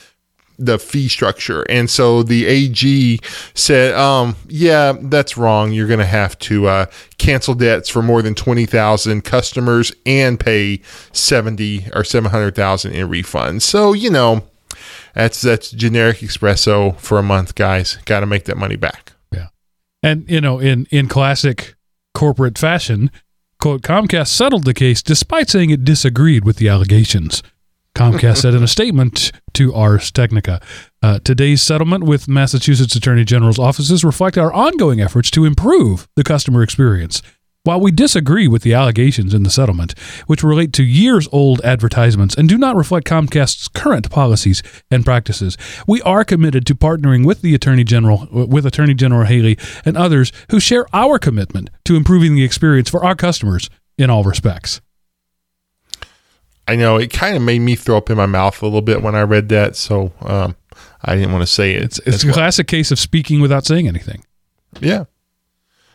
[0.66, 1.64] the fee structure.
[1.64, 3.20] And so the AG
[3.54, 5.72] said, um, yeah, that's wrong.
[5.72, 6.86] You're going to have to uh,
[7.18, 13.64] cancel debts for more than 20,000 customers and pay 70 or 700,000 in refunds.
[13.64, 14.44] So, you know,
[15.14, 17.98] that's that's generic espresso for a month, guys.
[18.06, 19.14] Got to make that money back.
[19.32, 19.48] Yeah.
[20.02, 21.76] And you know, in in classic
[22.14, 23.12] corporate fashion,
[23.60, 27.44] quote Comcast settled the case despite saying it disagreed with the allegations.
[27.96, 30.62] Comcast said in a statement to Ars Technica,
[31.04, 36.24] uh, today's settlement with Massachusetts Attorney General's offices reflect our ongoing efforts to improve the
[36.24, 37.22] customer experience.
[37.64, 39.94] While we disagree with the allegations in the settlement,
[40.26, 45.58] which relate to years old advertisements and do not reflect Comcast's current policies and practices,
[45.86, 50.32] we are committed to partnering with the Attorney General, with Attorney General Healey and others
[50.50, 54.82] who share our commitment to improving the experience for our customers in all respects.
[56.68, 59.02] I know it kind of made me throw up in my mouth a little bit
[59.02, 60.56] when I read that, so um,
[61.04, 61.84] I didn't want to say it.
[61.84, 62.36] It's it's a well.
[62.36, 64.24] classic case of speaking without saying anything.
[64.80, 65.06] Yeah.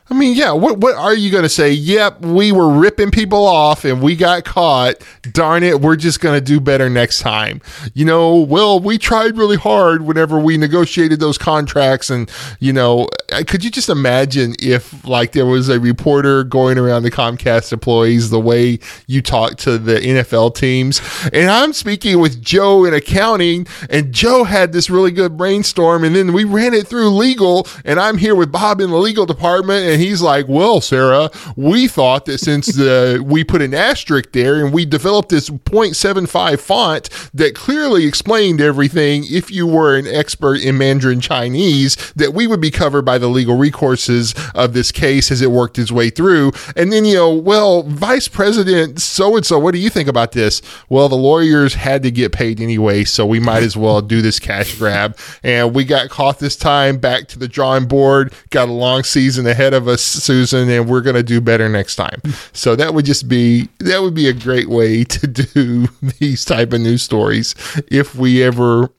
[0.09, 1.73] I mean, yeah, what what are you going to say?
[1.73, 4.95] Yep, we were ripping people off and we got caught.
[5.33, 7.61] Darn it, we're just going to do better next time.
[7.92, 13.09] You know, well, we tried really hard whenever we negotiated those contracts and, you know,
[13.33, 17.73] uh, could you just imagine if like there was a reporter going around the Comcast
[17.73, 21.01] employees the way you talk to the NFL teams?
[21.33, 26.14] And I'm speaking with Joe in accounting and Joe had this really good brainstorm and
[26.14, 29.85] then we ran it through legal and I'm here with Bob in the legal department
[29.87, 34.64] and he's like, "Well, Sarah, we thought that since the we put an asterisk there
[34.64, 40.61] and we developed this 0.75 font that clearly explained everything if you were an expert
[40.61, 45.30] in Mandarin Chinese that we would be covered by the legal recourses of this case
[45.30, 49.46] as it worked its way through." And then, you know, well, Vice President so and
[49.46, 50.62] so, what do you think about this?
[50.88, 54.38] Well, the lawyers had to get paid anyway, so we might as well do this
[54.38, 55.16] cash grab.
[55.42, 59.46] And we got caught this time, back to the drawing board, got a long season
[59.46, 62.20] ahead of us, Susan, and we're going to do better next time.
[62.52, 66.72] So that would just be that would be a great way to do these type
[66.72, 67.54] of news stories
[67.90, 68.90] if we ever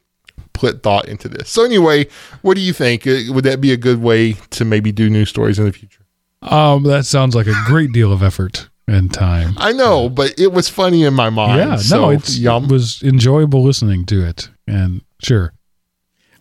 [0.53, 1.49] put thought into this.
[1.49, 2.07] So anyway,
[2.41, 3.07] what do you think?
[3.07, 6.03] Uh, Would that be a good way to maybe do news stories in the future?
[6.41, 9.53] Um, that sounds like a great deal of effort and time.
[9.57, 11.57] I know, but it was funny in my mind.
[11.57, 12.65] Yeah, so, no, it's, yum.
[12.65, 15.53] it was enjoyable listening to it, and sure,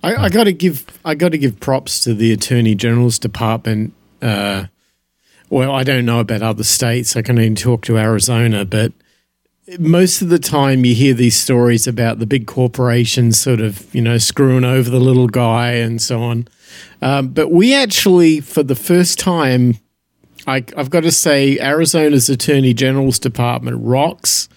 [0.03, 3.94] I, I got to give I got to give props to the Attorney General's department.
[4.27, 4.66] Uh,
[5.49, 7.16] well, I don't know about other states.
[7.16, 8.93] I can only talk to Arizona, but
[9.79, 14.03] most of the time you hear these stories about the big corporations sort of, you
[14.03, 16.49] know, screwing over the little guy and so on.
[17.01, 19.79] Um, but we actually, for the first time,
[20.47, 24.49] I, I've got to say, Arizona's Attorney General's Department rocks.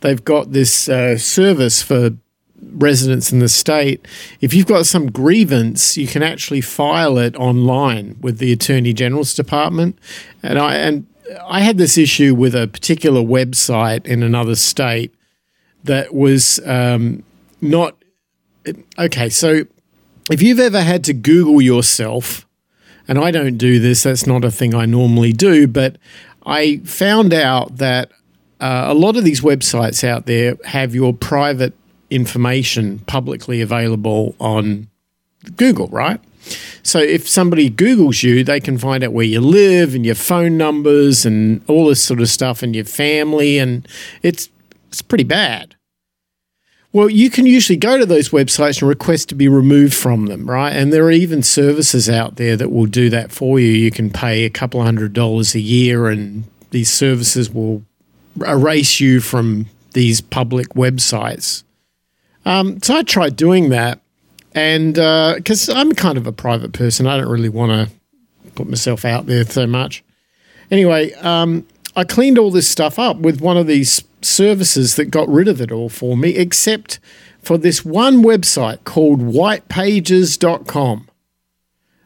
[0.00, 2.10] They've got this uh, service for
[2.62, 4.06] residents in the state.
[4.40, 9.34] If you've got some grievance, you can actually file it online with the Attorney General's
[9.34, 9.98] Department.
[10.42, 11.06] And I and
[11.46, 15.14] I had this issue with a particular website in another state
[15.84, 17.22] that was um,
[17.60, 17.96] not
[18.98, 19.28] okay.
[19.28, 19.64] So
[20.30, 22.46] if you've ever had to Google yourself,
[23.06, 25.96] and I don't do this, that's not a thing I normally do, but
[26.46, 28.10] I found out that
[28.60, 31.74] uh, a lot of these websites out there have your private
[32.10, 34.88] information publicly available on
[35.56, 36.20] Google, right?
[36.82, 40.56] So if somebody Googles you, they can find out where you live and your phone
[40.58, 43.86] numbers and all this sort of stuff and your family, and
[44.22, 44.48] it's
[44.88, 45.74] it's pretty bad.
[46.92, 50.48] Well, you can usually go to those websites and request to be removed from them,
[50.48, 50.70] right?
[50.70, 53.66] And there are even services out there that will do that for you.
[53.66, 57.82] You can pay a couple hundred dollars a year, and these services will
[58.46, 61.63] erase you from these public websites.
[62.44, 64.00] Um, so I tried doing that,
[64.54, 68.68] and because uh, I'm kind of a private person, I don't really want to put
[68.68, 70.04] myself out there so much.
[70.70, 71.66] Anyway, um,
[71.96, 75.60] I cleaned all this stuff up with one of these services that got rid of
[75.60, 76.98] it all for me, except
[77.42, 81.08] for this one website called whitepages.com.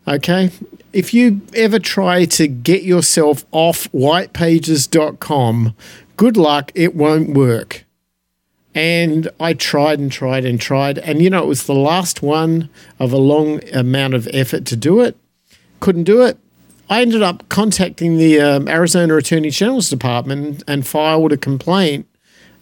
[0.07, 0.51] Okay.
[0.93, 5.75] If you ever try to get yourself off whitepages.com,
[6.17, 7.85] good luck, it won't work.
[8.79, 10.99] And I tried and tried and tried.
[10.99, 12.71] And, you know, it was the last one
[13.01, 15.17] of a long amount of effort to do it.
[15.81, 16.39] Couldn't do it.
[16.89, 22.07] I ended up contacting the um, Arizona Attorney General's Department and filed a complaint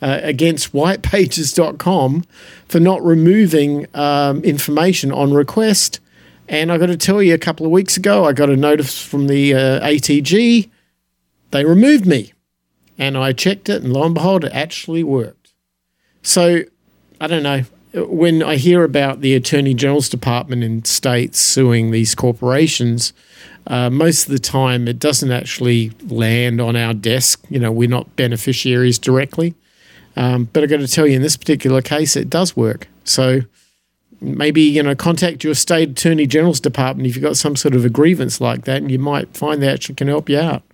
[0.00, 2.24] uh, against whitepages.com
[2.66, 6.00] for not removing um, information on request.
[6.48, 8.98] And I got to tell you, a couple of weeks ago, I got a notice
[9.04, 10.70] from the uh, ATG.
[11.50, 12.32] They removed me.
[12.96, 15.35] And I checked it, and lo and behold, it actually worked.
[16.26, 16.64] So
[17.20, 17.62] I don't know.
[17.94, 23.12] When I hear about the Attorney General's Department in states suing these corporations,
[23.68, 27.44] uh, most of the time it doesn't actually land on our desk.
[27.48, 29.54] You know, we're not beneficiaries directly.
[30.16, 32.88] Um, but I've got to tell you, in this particular case, it does work.
[33.04, 33.42] So
[34.20, 37.84] maybe you know contact your state attorney general's department if you've got some sort of
[37.84, 40.64] a grievance like that, and you might find they actually can help you out.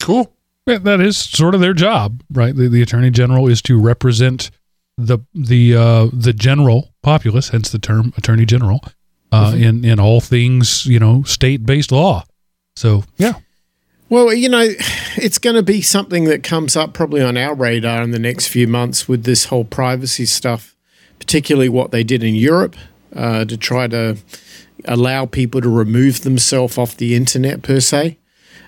[0.00, 0.32] Cool
[0.66, 2.54] that is sort of their job, right?
[2.54, 4.50] The, the attorney general is to represent
[4.96, 8.80] the the uh, the general populace, hence the term attorney general,
[9.32, 9.62] uh, mm-hmm.
[9.62, 12.24] in in all things you know state based law.
[12.76, 13.34] So yeah.
[14.08, 14.60] Well, you know,
[15.16, 18.48] it's going to be something that comes up probably on our radar in the next
[18.48, 20.76] few months with this whole privacy stuff,
[21.18, 22.76] particularly what they did in Europe
[23.16, 24.18] uh, to try to
[24.84, 28.18] allow people to remove themselves off the internet per se.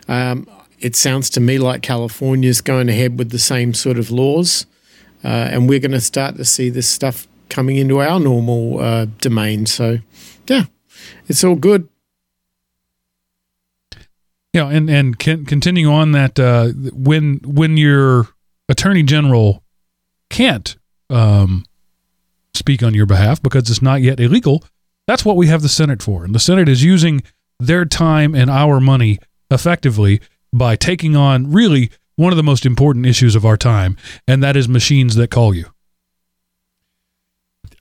[0.08, 0.48] Um,
[0.84, 4.66] it sounds to me like California's going ahead with the same sort of laws,
[5.24, 9.06] uh, and we're going to start to see this stuff coming into our normal uh,
[9.18, 9.64] domain.
[9.64, 10.00] So,
[10.46, 10.64] yeah,
[11.26, 11.88] it's all good.
[14.52, 18.28] Yeah, and and can, continue on that uh, when when your
[18.68, 19.64] attorney general
[20.28, 20.76] can't
[21.08, 21.64] um,
[22.52, 24.62] speak on your behalf because it's not yet illegal,
[25.06, 27.22] that's what we have the Senate for, and the Senate is using
[27.58, 29.18] their time and our money
[29.50, 30.20] effectively
[30.54, 33.96] by taking on really one of the most important issues of our time,
[34.26, 35.66] and that is machines that call you.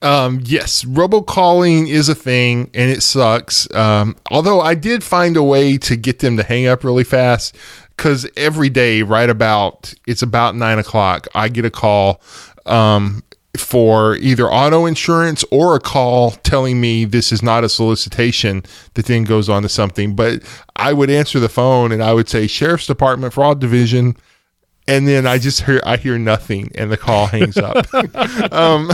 [0.02, 3.74] Um, yes, robocalling is a thing and it sucks.
[3.74, 7.56] Um, although I did find a way to get them to hang up really fast
[7.96, 12.22] because every day, right about it's about nine o'clock, I get a call
[12.66, 13.24] um,
[13.58, 18.64] for either auto insurance or a call telling me this is not a solicitation
[18.96, 20.16] that then goes on to something.
[20.16, 20.42] But
[20.76, 24.18] I would answer the phone and I would say Sheriff's Department Fraud Division.
[24.88, 27.86] And then I just hear I hear nothing and the call hangs up.
[28.52, 28.90] um,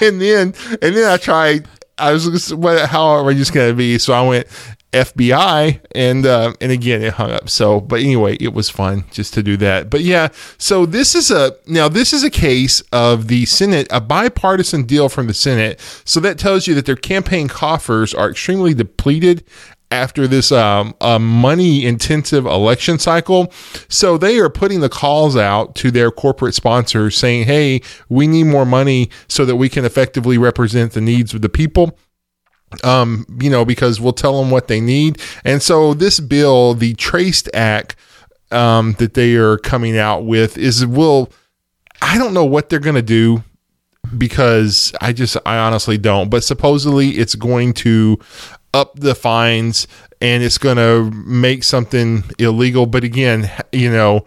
[0.00, 3.74] and then and then I tried I was just, what how are we just gonna
[3.74, 3.98] be?
[3.98, 4.46] So I went
[4.92, 7.48] FBI, and uh, and again it hung up.
[7.50, 9.90] So, but anyway, it was fun just to do that.
[9.90, 14.00] But yeah, so this is a now this is a case of the Senate, a
[14.00, 15.80] bipartisan deal from the Senate.
[16.04, 19.44] So that tells you that their campaign coffers are extremely depleted
[19.90, 23.52] after this um, money intensive election cycle.
[23.88, 28.44] So they are putting the calls out to their corporate sponsors saying, hey, we need
[28.44, 31.98] more money so that we can effectively represent the needs of the people
[32.84, 35.20] um, you know, because we'll tell them what they need.
[35.44, 37.96] And so this bill, the Traced Act,
[38.50, 41.30] um, that they are coming out with is will
[42.00, 43.42] I don't know what they're going to do
[44.16, 46.30] because I just I honestly don't.
[46.30, 48.18] But supposedly it's going to
[48.74, 49.86] up the fines
[50.20, 52.86] and it's going to make something illegal.
[52.86, 54.26] But again, you know,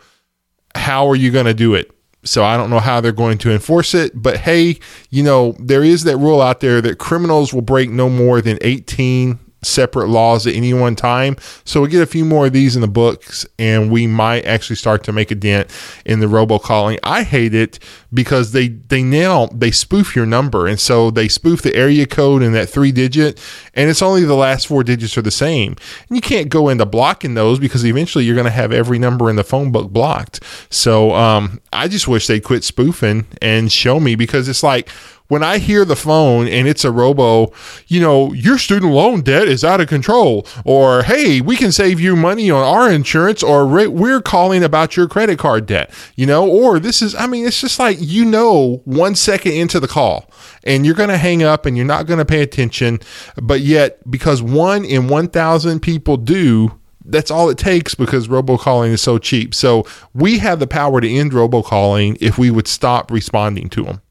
[0.76, 1.92] how are you going to do it?
[2.24, 4.12] So I don't know how they're going to enforce it.
[4.16, 8.10] But hey, you know, there is that rule out there that criminals will break no
[8.10, 11.36] more than 18 separate laws at any one time.
[11.66, 14.76] So we get a few more of these in the books and we might actually
[14.76, 15.70] start to make a dent
[16.06, 17.00] in the robocalling.
[17.04, 17.80] I hate it
[18.14, 22.42] because they they now they spoof your number and so they spoof the area code
[22.42, 23.40] and that three digit
[23.74, 25.76] and it's only the last four digits are the same.
[26.08, 29.30] And you can't go into blocking those because eventually you're going to have every number
[29.30, 30.44] in the phone book blocked.
[30.70, 34.90] So um, I just wish they quit spoofing and show me because it's like
[35.32, 37.54] when I hear the phone and it's a robo,
[37.88, 42.02] you know, your student loan debt is out of control, or hey, we can save
[42.02, 46.46] you money on our insurance, or we're calling about your credit card debt, you know,
[46.50, 50.30] or this is, I mean, it's just like, you know, one second into the call
[50.66, 53.00] and you're going to hang up and you're not going to pay attention.
[53.42, 59.02] But yet, because one in 1,000 people do, that's all it takes because robocalling is
[59.02, 59.56] so cheap.
[59.56, 64.02] So we have the power to end robocalling if we would stop responding to them.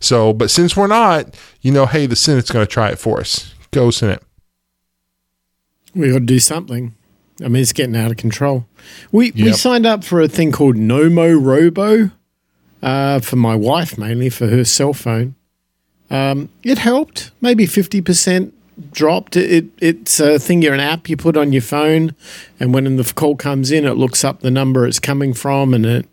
[0.00, 3.20] So, but since we're not, you know, hey, the Senate's going to try it for
[3.20, 3.54] us.
[3.70, 4.22] Go, Senate.
[5.94, 6.94] We got to do something.
[7.42, 8.66] I mean, it's getting out of control.
[9.10, 9.34] We yep.
[9.34, 12.12] we signed up for a thing called Nomorobo
[12.82, 15.34] uh, for my wife mainly for her cell phone.
[16.10, 18.54] Um, it helped, maybe fifty percent
[18.90, 19.36] dropped.
[19.36, 22.14] It, it's a thing, you're an app you put on your phone,
[22.58, 25.84] and when the call comes in, it looks up the number it's coming from, and
[25.84, 26.06] it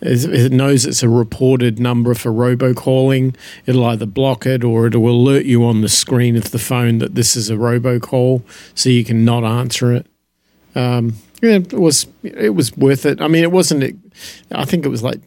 [0.00, 3.34] it knows it's a reported number for robocalling.
[3.66, 6.98] It'll either block it or it will alert you on the screen of the phone
[6.98, 8.42] that this is a robocall,
[8.74, 10.06] so you can not answer it.
[10.74, 13.20] Um, yeah, it was it was worth it.
[13.20, 13.98] I mean, it wasn't.
[14.50, 15.20] I think it was like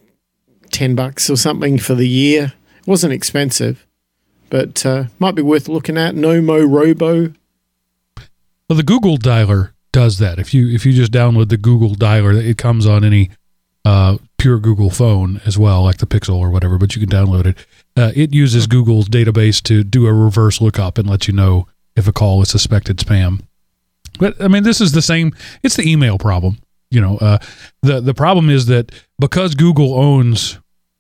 [0.72, 2.54] ten bucks or something for the year.
[2.80, 3.87] It wasn't expensive
[4.50, 6.16] but uh, might be worth looking at.
[6.16, 7.36] Nomorobo.
[8.70, 10.40] Well, the Google dialer does that.
[10.40, 13.30] If you if you just download the Google dialer, it comes on any
[13.86, 16.78] uh, pure Google phone as well, like the Pixel or whatever.
[16.78, 17.66] But you can download it.
[17.96, 22.08] Uh, it uses Google's database to do a reverse lookup and let you know if
[22.08, 23.42] a call is suspected spam.
[24.20, 25.34] But I mean, this is the same.
[25.64, 26.58] It's the email problem.
[26.92, 27.38] You know, uh,
[27.82, 30.60] the the problem is that because Google owns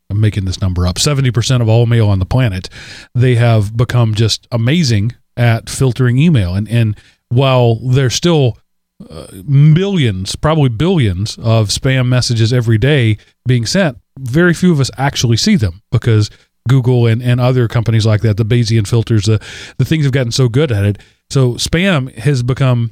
[0.10, 2.70] I'm making this number up, 70% of all mail on the planet,
[3.14, 6.56] they have become just amazing at filtering email.
[6.56, 6.98] And, and
[7.30, 8.58] while there's still
[9.10, 14.90] uh, millions, probably billions of spam messages every day being sent, very few of us
[14.98, 16.30] actually see them because
[16.68, 19.44] Google and, and other companies like that, the Bayesian filters, the,
[19.78, 20.98] the things have gotten so good at it.
[21.30, 22.92] So spam has become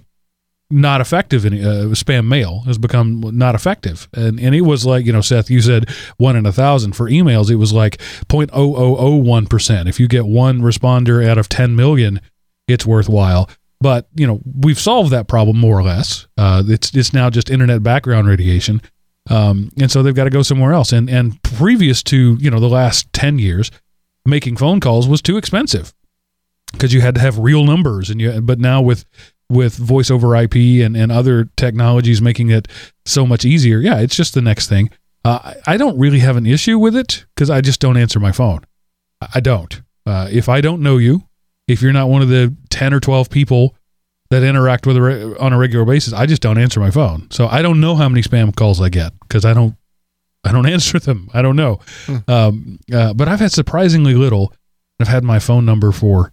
[0.71, 4.07] not effective in uh, spam mail has become not effective.
[4.13, 7.09] And and it was like you know Seth you said one in a thousand for
[7.09, 7.49] emails.
[7.49, 7.97] It was like
[8.27, 9.87] 0.0001 percent.
[9.89, 12.19] If you get one responder out of 10 million
[12.67, 13.49] it's worthwhile.
[13.81, 16.27] But you know we've solved that problem more or less.
[16.37, 18.81] Uh, it's it's now just internet background radiation.
[19.29, 20.91] Um, and so they've got to go somewhere else.
[20.91, 23.69] And and previous to you know the last 10 years
[24.25, 25.93] making phone calls was too expensive
[26.71, 29.05] because you had to have real numbers and you but now with
[29.49, 32.67] with voice over IP and, and other technologies making it
[33.05, 33.79] so much easier.
[33.79, 34.89] Yeah, it's just the next thing.
[35.23, 38.31] Uh, I don't really have an issue with it because I just don't answer my
[38.31, 38.65] phone.
[39.33, 39.81] I don't.
[40.05, 41.23] Uh, if I don't know you,
[41.67, 43.75] if you're not one of the 10 or 12 people
[44.29, 47.29] that interact with a, on a regular basis, I just don't answer my phone.
[47.31, 49.75] So I don't know how many spam calls I get because I don't
[50.43, 51.29] I don't answer them.
[51.33, 51.79] I don't know.
[52.05, 52.17] Hmm.
[52.27, 54.53] Um, uh, but I've had surprisingly little.
[54.99, 56.31] I've had my phone number for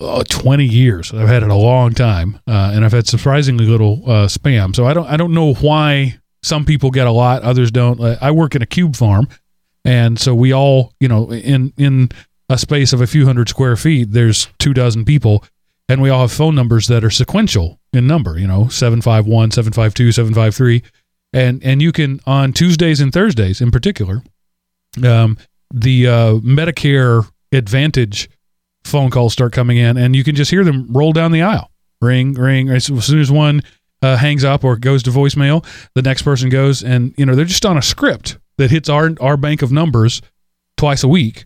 [0.00, 1.12] uh, 20 years.
[1.12, 4.74] I've had it a long time, uh, and I've had surprisingly little uh, spam.
[4.74, 8.00] So I don't I don't know why some people get a lot, others don't.
[8.00, 9.28] Uh, I work in a cube farm,
[9.84, 12.10] and so we all, you know, in in
[12.48, 15.44] a space of a few hundred square feet, there's two dozen people,
[15.88, 18.38] and we all have phone numbers that are sequential in number.
[18.38, 20.82] You know, 751, 752, 753.
[21.32, 24.22] And, and you can on Tuesdays and Thursdays in particular,
[25.02, 25.38] um,
[25.72, 28.28] the uh, Medicare Advantage
[28.84, 31.70] phone calls start coming in, and you can just hear them roll down the aisle,
[32.00, 32.68] ring, ring.
[32.68, 33.62] As soon as one
[34.02, 35.64] uh, hangs up or goes to voicemail,
[35.94, 39.10] the next person goes, and you know they're just on a script that hits our
[39.20, 40.20] our bank of numbers
[40.76, 41.44] twice a week,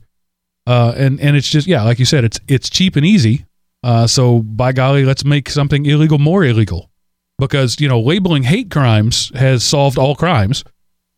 [0.66, 3.44] uh, and and it's just yeah, like you said, it's it's cheap and easy.
[3.82, 6.90] Uh, so by golly, let's make something illegal more illegal,
[7.38, 10.64] because you know labeling hate crimes has solved all crimes.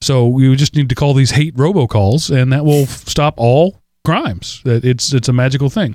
[0.01, 4.62] So we just need to call these hate robocalls, and that will stop all crimes.
[4.64, 5.95] It's it's a magical thing.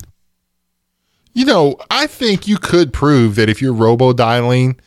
[1.33, 4.79] You know, I think you could prove that if you're robo dialing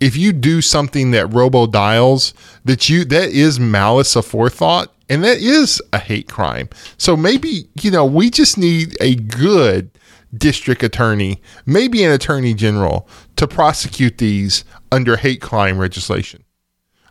[0.00, 2.34] if you do something that robo dials
[2.64, 6.68] that you that is malice aforethought and that is a hate crime.
[6.96, 9.90] So maybe, you know, we just need a good
[10.36, 16.44] district attorney, maybe an attorney general to prosecute these under hate crime legislation.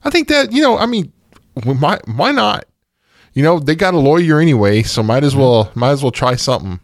[0.03, 1.11] I think that, you know, I mean,
[1.63, 2.65] why why not?
[3.33, 5.41] You know, they got a lawyer anyway, so might as mm-hmm.
[5.41, 6.79] well might as well try something.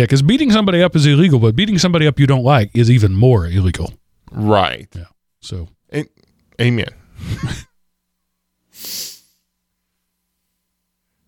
[0.00, 2.90] Yeah, because beating somebody up is illegal, but beating somebody up you don't like is
[2.90, 3.92] even more illegal.
[4.32, 4.88] Right.
[4.96, 5.04] Yeah.
[5.42, 6.08] So, A-
[6.58, 6.88] amen.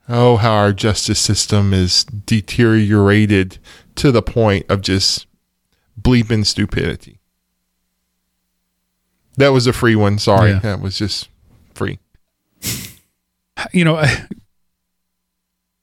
[0.08, 3.58] oh, how our justice system is deteriorated
[3.96, 5.26] to the point of just
[6.00, 7.20] bleeping stupidity.
[9.36, 10.18] That was a free one.
[10.18, 10.52] Sorry.
[10.52, 10.60] Yeah.
[10.60, 11.28] That was just
[11.74, 11.98] free.
[13.74, 14.02] you know,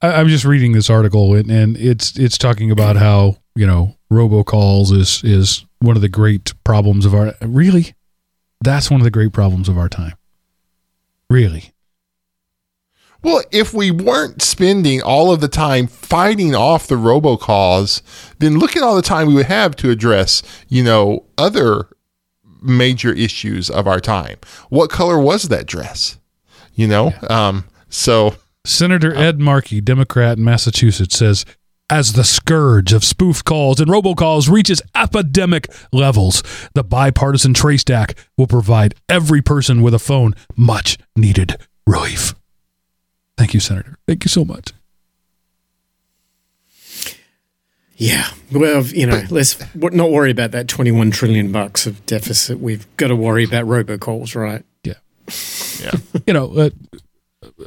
[0.01, 3.95] I, I'm just reading this article and, and it's it's talking about how you know
[4.11, 7.95] robocalls is is one of the great problems of our really
[8.61, 10.13] that's one of the great problems of our time.
[11.29, 11.73] Really,
[13.23, 18.01] Well, if we weren't spending all of the time fighting off the robocalls,
[18.39, 21.87] then look at all the time we would have to address, you know, other
[22.61, 24.37] major issues of our time.
[24.69, 26.17] What color was that dress?
[26.73, 28.35] You know, um, so
[28.69, 31.45] Senator Ed Markey, Democrat in Massachusetts, says
[31.89, 36.43] as the scourge of spoof calls and robocalls reaches epidemic levels,
[36.75, 41.57] the bipartisan Trace Act will provide every person with a phone much needed
[41.87, 42.35] relief.
[43.37, 43.97] Thank you, Senator.
[44.07, 44.71] Thank you so much.
[47.97, 48.29] Yeah.
[48.51, 52.59] Well, you know, let's not worry about that 21 trillion bucks of deficit.
[52.59, 54.63] We've got to worry about robocalls, right?
[54.83, 55.91] yeah.
[56.27, 56.69] you know, uh,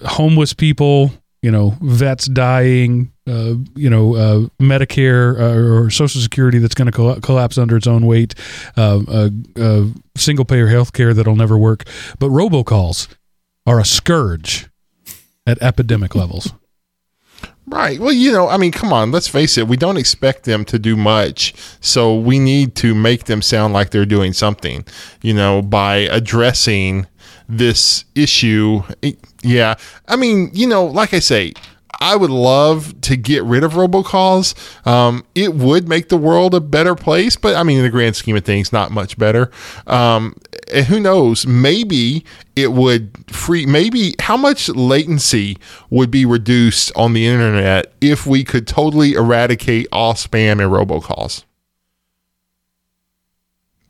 [0.04, 1.10] homeless people,
[1.42, 6.86] you know, vets dying, uh, you know, uh, Medicare uh, or Social Security that's going
[6.86, 8.34] to coll- collapse under its own weight,
[8.76, 9.84] uh, uh, uh,
[10.16, 11.84] single payer health care that'll never work.
[12.18, 13.08] But robocalls
[13.66, 14.68] are a scourge
[15.46, 16.52] at epidemic levels.
[17.66, 17.98] Right.
[18.00, 19.68] Well, you know, I mean, come on, let's face it.
[19.68, 21.54] We don't expect them to do much.
[21.80, 24.84] So we need to make them sound like they're doing something,
[25.22, 27.06] you know, by addressing
[27.48, 28.82] this issue.
[29.42, 29.74] Yeah.
[30.08, 31.52] I mean, you know, like I say,
[32.02, 34.56] I would love to get rid of robocalls.
[34.86, 38.16] Um, it would make the world a better place, but I mean, in the grand
[38.16, 39.52] scheme of things, not much better.
[39.86, 40.34] Um,
[40.72, 41.46] and who knows?
[41.46, 42.24] Maybe
[42.56, 43.66] it would free.
[43.66, 45.58] Maybe how much latency
[45.90, 51.44] would be reduced on the internet if we could totally eradicate all spam and robocalls?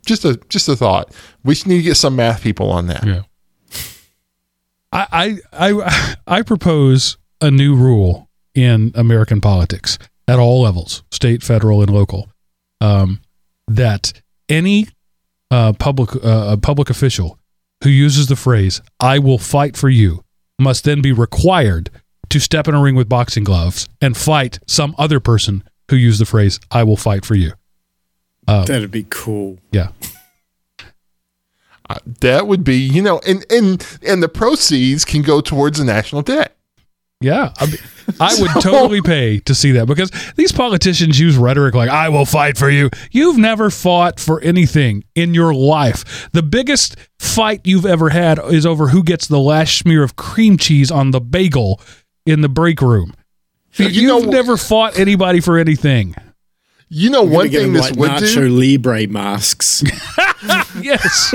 [0.04, 1.14] Just a just a thought.
[1.44, 3.06] We need to get some math people on that.
[3.06, 3.22] Yeah.
[4.92, 11.42] I, I I I propose a new rule in American politics at all levels, state,
[11.42, 12.28] federal, and local,
[12.80, 13.20] um,
[13.68, 14.12] that
[14.48, 14.88] any
[15.50, 17.38] uh, public uh, public official
[17.82, 20.24] who uses the phrase "I will fight for you"
[20.58, 21.90] must then be required
[22.28, 26.20] to step in a ring with boxing gloves and fight some other person who used
[26.20, 27.52] the phrase "I will fight for you."
[28.46, 29.58] That'd be cool.
[29.70, 29.88] Yeah.
[32.20, 36.22] That would be, you know, and and and the proceeds can go towards the national
[36.22, 36.56] debt.
[37.20, 37.76] Yeah, I, mean,
[38.18, 42.24] I would totally pay to see that because these politicians use rhetoric like "I will
[42.26, 46.28] fight for you." You've never fought for anything in your life.
[46.32, 50.56] The biggest fight you've ever had is over who gets the last smear of cream
[50.56, 51.80] cheese on the bagel
[52.26, 53.14] in the break room.
[53.76, 56.16] You You've know- never fought anybody for anything.
[56.94, 58.48] You know, one thing them this like would Nacho do.
[58.50, 59.82] Libre masks.
[60.80, 61.32] Yes,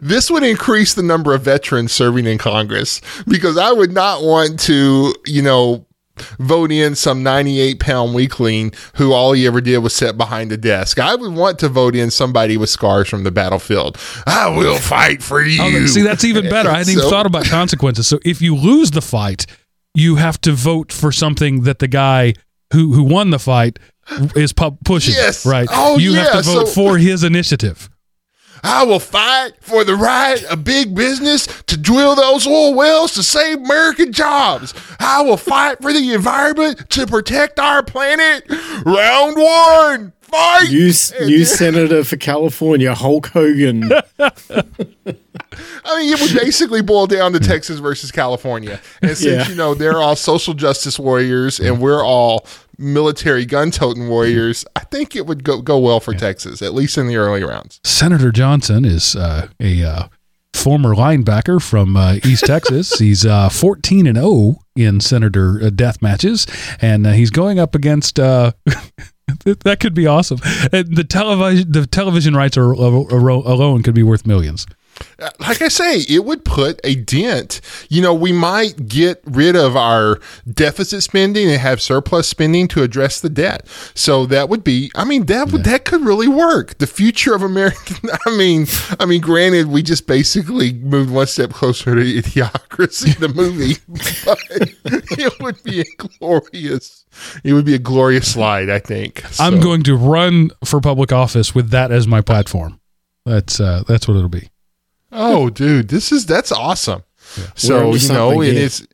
[0.00, 4.58] This would increase the number of veterans serving in Congress because I would not want
[4.60, 5.86] to, you know,
[6.38, 10.56] vote in some 98 pound weakling who all he ever did was sit behind a
[10.56, 10.98] desk.
[10.98, 13.98] I would want to vote in somebody with scars from the battlefield.
[14.26, 15.82] I will fight for oh, you.
[15.82, 16.70] Oh, see, that's even better.
[16.70, 18.06] I hadn't even thought about consequences.
[18.08, 19.46] So if you lose the fight,
[19.94, 22.34] you have to vote for something that the guy
[22.72, 23.78] who who won the fight
[24.34, 25.14] is pu- pushing.
[25.14, 25.44] Yes.
[25.46, 25.68] Right.
[25.70, 27.88] Oh, you have to vote So- for his initiative.
[28.64, 33.22] I will fight for the right of big business to drill those oil wells to
[33.22, 34.72] save American jobs.
[34.98, 38.44] I will fight for the environment to protect our planet.
[38.84, 40.68] Round one, fight.
[40.70, 40.90] New,
[41.26, 43.92] new senator for California, Hulk Hogan.
[45.84, 48.80] I mean, it would basically boil down to Texas versus California.
[49.02, 49.48] And since, Yeah.
[49.48, 52.46] you know, they're all social justice warriors and we're all
[52.78, 56.98] military gun toting warriors, I think it would go, go well for Texas, at least
[56.98, 57.80] in the early rounds.
[57.84, 60.08] Senator Johnson is uh, a uh,
[60.52, 62.92] former linebacker from uh, East Texas.
[62.98, 66.46] He's uh, 14 and 0 in senator uh, death matches,
[66.82, 68.52] and uh, he's going up against uh,
[69.64, 70.36] that could be awesome.
[70.70, 74.66] The television the television rights are, alone could be worth millions
[75.40, 77.60] like I say, it would put a dent.
[77.88, 80.20] You know, we might get rid of our
[80.52, 83.66] deficit spending and have surplus spending to address the debt.
[83.94, 85.72] So that would be, I mean, that would, yeah.
[85.72, 86.78] that could really work.
[86.78, 88.66] The future of American, I mean,
[89.00, 93.76] I mean, granted, we just basically moved one step closer to idiocracy, the movie,
[94.24, 97.04] but it would be a glorious,
[97.42, 99.20] it would be a glorious slide, I think.
[99.30, 99.44] So.
[99.44, 102.80] I'm going to run for public office with that as my platform.
[103.24, 104.50] That's, uh, that's what it'll be.
[105.12, 107.02] Oh, dude, this is that's awesome.
[107.36, 107.46] Yeah.
[107.54, 108.86] So you know, it is.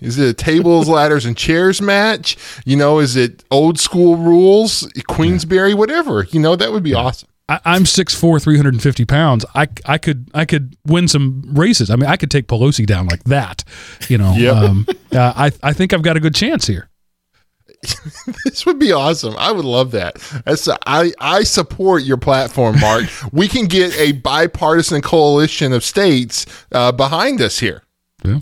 [0.00, 2.38] Is it a tables, ladders, and chairs match?
[2.64, 6.26] You know, is it old school rules, Queensberry, whatever?
[6.30, 6.96] You know, that would be yeah.
[6.96, 7.28] awesome.
[7.50, 9.44] I, I'm 6'4", 350 pounds.
[9.54, 11.90] I, I could I could win some races.
[11.90, 13.64] I mean, I could take Pelosi down like that.
[14.08, 14.54] You know, yep.
[14.54, 16.89] um, uh, I I think I've got a good chance here.
[18.44, 19.34] this would be awesome.
[19.38, 20.16] I would love that.
[20.44, 23.04] That's, I I support your platform, Mark.
[23.32, 27.82] we can get a bipartisan coalition of states uh, behind us here.
[28.24, 28.40] Yeah.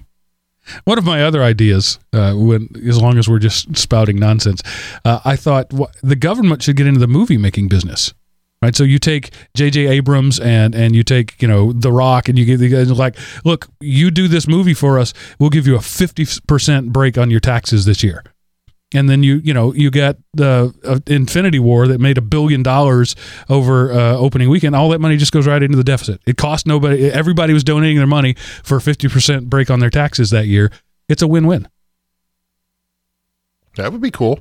[0.85, 4.61] One of my other ideas, uh, when as long as we're just spouting nonsense,
[5.05, 5.73] uh, I thought
[6.03, 8.13] the government should get into the movie making business.
[8.61, 9.87] Right, so you take J.J.
[9.87, 13.17] Abrams and and you take you know The Rock and you give the guys like,
[13.45, 17.31] look, you do this movie for us, we'll give you a fifty percent break on
[17.31, 18.25] your taxes this year
[18.95, 22.63] and then you you know you got the uh, Infinity War that made a billion
[22.63, 23.15] dollars
[23.49, 24.75] over uh, opening weekend.
[24.75, 26.21] All that money just goes right into the deficit.
[26.27, 27.11] It cost nobody.
[27.11, 30.71] Everybody was donating their money for a fifty percent break on their taxes that year.
[31.09, 31.69] It's a win win.
[33.77, 34.41] That would be cool.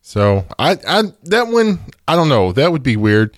[0.00, 3.36] So I, I that one I don't know that would be weird.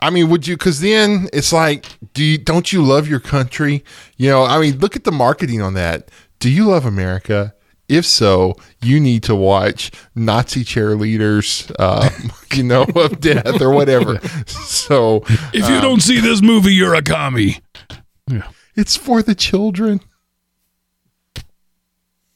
[0.00, 0.56] I mean, would you?
[0.56, 3.84] Because then it's like, do you don't you love your country?
[4.16, 6.08] You know, I mean, look at the marketing on that.
[6.38, 7.54] Do you love America?
[7.88, 14.20] If so, you need to watch Nazi cheerleaders, um, you know, of death or whatever.
[14.68, 15.22] So,
[15.52, 17.60] if you um, don't see this movie, you're a commie.
[18.26, 18.48] Yeah.
[18.74, 20.00] It's for the children.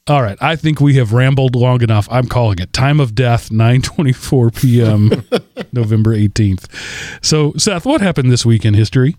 [0.09, 2.09] All right, I think we have rambled long enough.
[2.11, 5.25] I'm calling it time of death, 9:24 p.m.
[5.73, 6.67] November 18th.
[7.25, 9.17] So, Seth, what happened this week in history?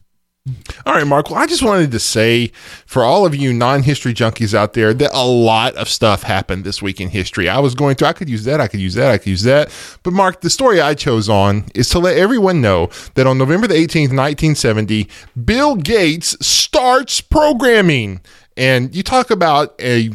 [0.85, 1.29] All right, Mark.
[1.29, 2.51] Well, I just wanted to say
[2.85, 6.65] for all of you non history junkies out there that a lot of stuff happened
[6.65, 7.47] this week in history.
[7.47, 9.43] I was going to, I could use that, I could use that, I could use
[9.43, 9.71] that.
[10.03, 13.67] But, Mark, the story I chose on is to let everyone know that on November
[13.67, 15.07] the 18th, 1970,
[15.45, 18.19] Bill Gates starts programming.
[18.57, 20.11] And you talk about a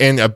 [0.00, 0.34] and a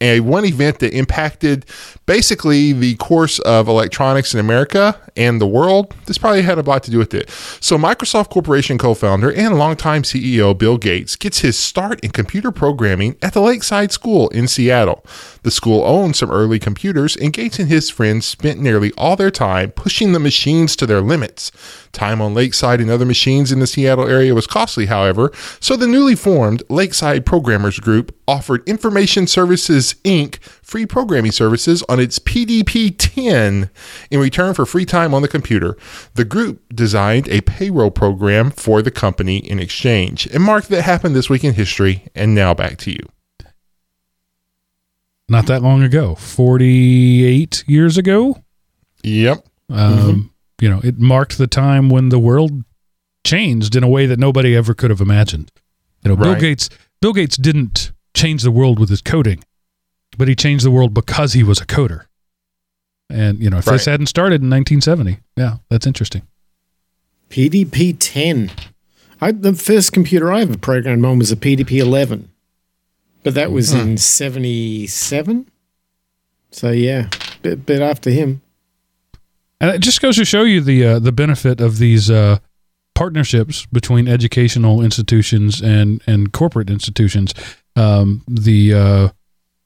[0.00, 1.66] a one event that impacted
[2.06, 5.94] basically the course of electronics in America and the world.
[6.06, 7.28] This probably had a lot to do with it.
[7.60, 12.50] So, Microsoft Corporation co founder and longtime CEO Bill Gates gets his start in computer
[12.52, 15.04] programming at the Lakeside School in Seattle.
[15.48, 19.30] The school owned some early computers, and Gates and his friends spent nearly all their
[19.30, 21.50] time pushing the machines to their limits.
[21.90, 25.86] Time on Lakeside and other machines in the Seattle area was costly, however, so the
[25.86, 30.36] newly formed Lakeside Programmers Group offered Information Services Inc.
[30.60, 33.70] free programming services on its PDP 10
[34.10, 35.78] in return for free time on the computer.
[36.12, 40.26] The group designed a payroll program for the company in exchange.
[40.26, 43.00] And Mark, that happened this week in history, and now back to you.
[45.28, 48.42] Not that long ago, 48 years ago.
[49.02, 49.46] Yep.
[49.70, 50.26] Um, mm-hmm
[50.60, 52.64] you know, it marked the time when the world
[53.24, 55.52] changed in a way that nobody ever could have imagined.
[56.04, 56.32] You know, right.
[56.32, 56.70] Bill Gates
[57.00, 59.44] Bill Gates didn't change the world with his coding,
[60.16, 62.06] but he changed the world because he was a coder.
[63.08, 63.74] And you know, if right.
[63.74, 66.22] this hadn't started in 1970, yeah, that's interesting.
[67.30, 68.50] PDP 10.
[69.20, 72.30] I, the first computer I ever programmed on was a PDP 11,
[73.28, 73.80] but that was hmm.
[73.80, 75.50] in 77.
[76.50, 77.10] So yeah,
[77.42, 78.40] bit, bit after him.
[79.60, 82.38] And it just goes to show you the uh, the benefit of these uh,
[82.94, 87.34] partnerships between educational institutions and and corporate institutions.
[87.76, 89.08] Um, the uh,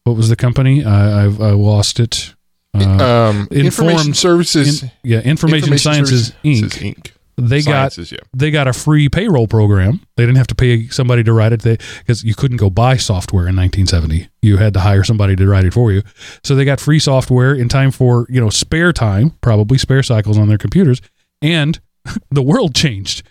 [0.02, 0.84] what was the company?
[0.84, 2.34] I, I've I lost it.
[2.74, 4.82] Uh, um, information Services.
[4.82, 6.94] In, yeah, Information, information Sciences Inc.
[6.94, 8.18] Inc they got yeah.
[8.34, 10.00] they got a free payroll program.
[10.16, 13.48] They didn't have to pay somebody to write it because you couldn't go buy software
[13.48, 14.28] in 1970.
[14.42, 16.02] You had to hire somebody to write it for you.
[16.44, 20.38] So they got free software in time for you know spare time, probably spare cycles
[20.38, 21.00] on their computers,
[21.40, 21.80] and
[22.30, 23.22] the world changed.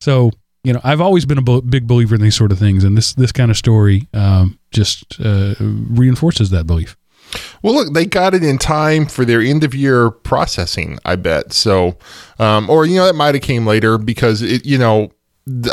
[0.00, 0.32] So
[0.64, 3.14] you know I've always been a big believer in these sort of things, and this
[3.14, 6.96] this kind of story um, just uh, reinforces that belief.
[7.62, 11.52] Well, look, they got it in time for their end of year processing, I bet.
[11.52, 11.96] So,
[12.38, 15.10] um, or you know, that might have came later because it, you know,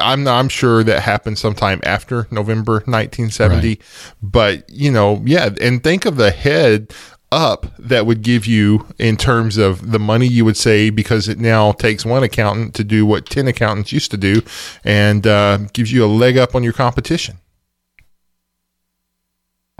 [0.02, 3.68] I'm I'm sure that happened sometime after November 1970.
[3.68, 3.82] Right.
[4.22, 6.94] But you know, yeah, and think of the head
[7.32, 11.40] up that would give you in terms of the money you would save because it
[11.40, 14.42] now takes one accountant to do what 10 accountants used to do
[14.84, 17.38] and uh, gives you a leg up on your competition.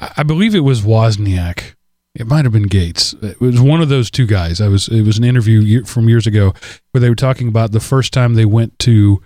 [0.02, 1.76] I believe it was Wozniak.
[2.14, 3.14] It might have been Gates.
[3.22, 4.60] It was one of those two guys.
[4.60, 4.88] I was.
[4.90, 6.54] It was an interview from years ago
[6.92, 9.22] where they were talking about the first time they went to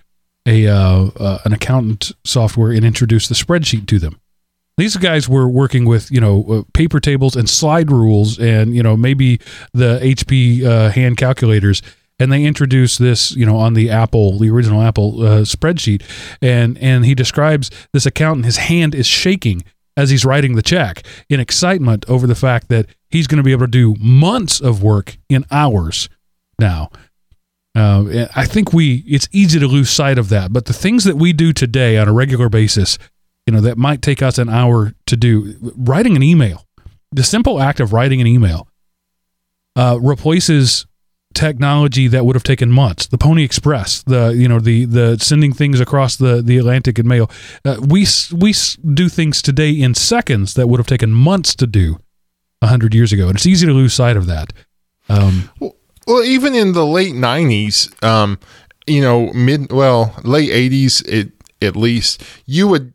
[0.46, 4.20] a uh, uh, an accountant software and introduced the spreadsheet to them.
[4.76, 8.82] These guys were working with you know uh, paper tables and slide rules and you
[8.82, 9.40] know maybe
[9.72, 11.82] the HP uh, hand calculators
[12.18, 16.02] and they introduced this you know on the Apple the original Apple uh, spreadsheet
[16.40, 19.64] and and he describes this accountant his hand is shaking
[19.96, 23.52] as he's writing the check in excitement over the fact that he's going to be
[23.52, 26.08] able to do months of work in hours
[26.58, 26.90] now.
[27.74, 31.16] Uh, I think we it's easy to lose sight of that, but the things that
[31.16, 32.98] we do today on a regular basis,
[33.46, 36.64] you know, that might take us an hour to do, writing an email,
[37.12, 38.66] the simple act of writing an email,
[39.76, 40.86] uh, replaces
[41.36, 43.06] technology that would have taken months.
[43.06, 47.06] The Pony Express, the you know the the sending things across the the Atlantic in
[47.06, 47.30] mail.
[47.64, 48.54] Uh, we we
[48.94, 52.00] do things today in seconds that would have taken months to do
[52.62, 54.52] a hundred years ago, and it's easy to lose sight of that.
[55.08, 55.76] Um, well,
[56.06, 58.38] well, even in the late '90s, um,
[58.86, 61.32] you know, mid well late '80s, it
[61.62, 62.92] at least you would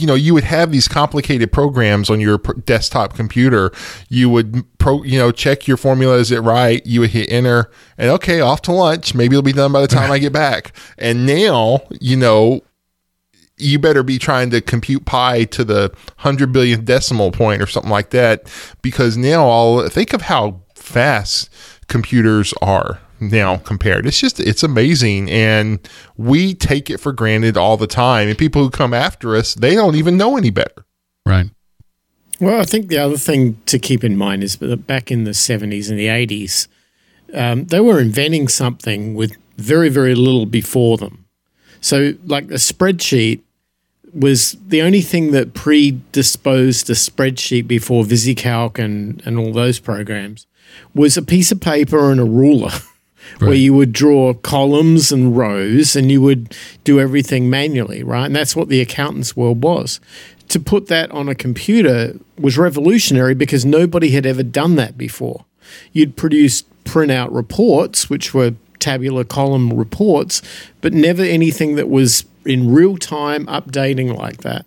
[0.00, 3.72] you know you would have these complicated programs on your desktop computer.
[4.08, 6.84] You would pro you know check your formula is it right?
[6.86, 9.14] You would hit enter and okay off to lunch.
[9.14, 10.72] Maybe it'll be done by the time i get back.
[10.98, 12.62] And now you know
[13.56, 17.90] you better be trying to compute pi to the 100 billionth decimal point or something
[17.90, 18.50] like that
[18.82, 21.50] because now all think of how fast
[21.88, 24.06] computers are now compared.
[24.06, 25.78] It's just it's amazing and
[26.16, 29.74] we take it for granted all the time and people who come after us, they
[29.74, 30.84] don't even know any better.
[31.26, 31.50] Right.
[32.40, 35.32] Well, I think the other thing to keep in mind is that back in the
[35.32, 36.68] 70s and the 80s,
[37.34, 41.26] um, they were inventing something with very, very little before them.
[41.82, 43.40] So, like a spreadsheet
[44.12, 50.46] was the only thing that predisposed a spreadsheet before VisiCalc and, and all those programs
[50.94, 52.70] was a piece of paper and a ruler.
[53.40, 53.48] right.
[53.48, 58.26] where you would draw columns and rows and you would do everything manually, right?
[58.26, 60.00] And that's what the accountant's world was.
[60.48, 65.44] To put that on a computer was revolutionary because nobody had ever done that before.
[65.92, 70.42] You'd produce printout reports, which were tabular column reports,
[70.80, 74.66] but never anything that was in real time updating like that.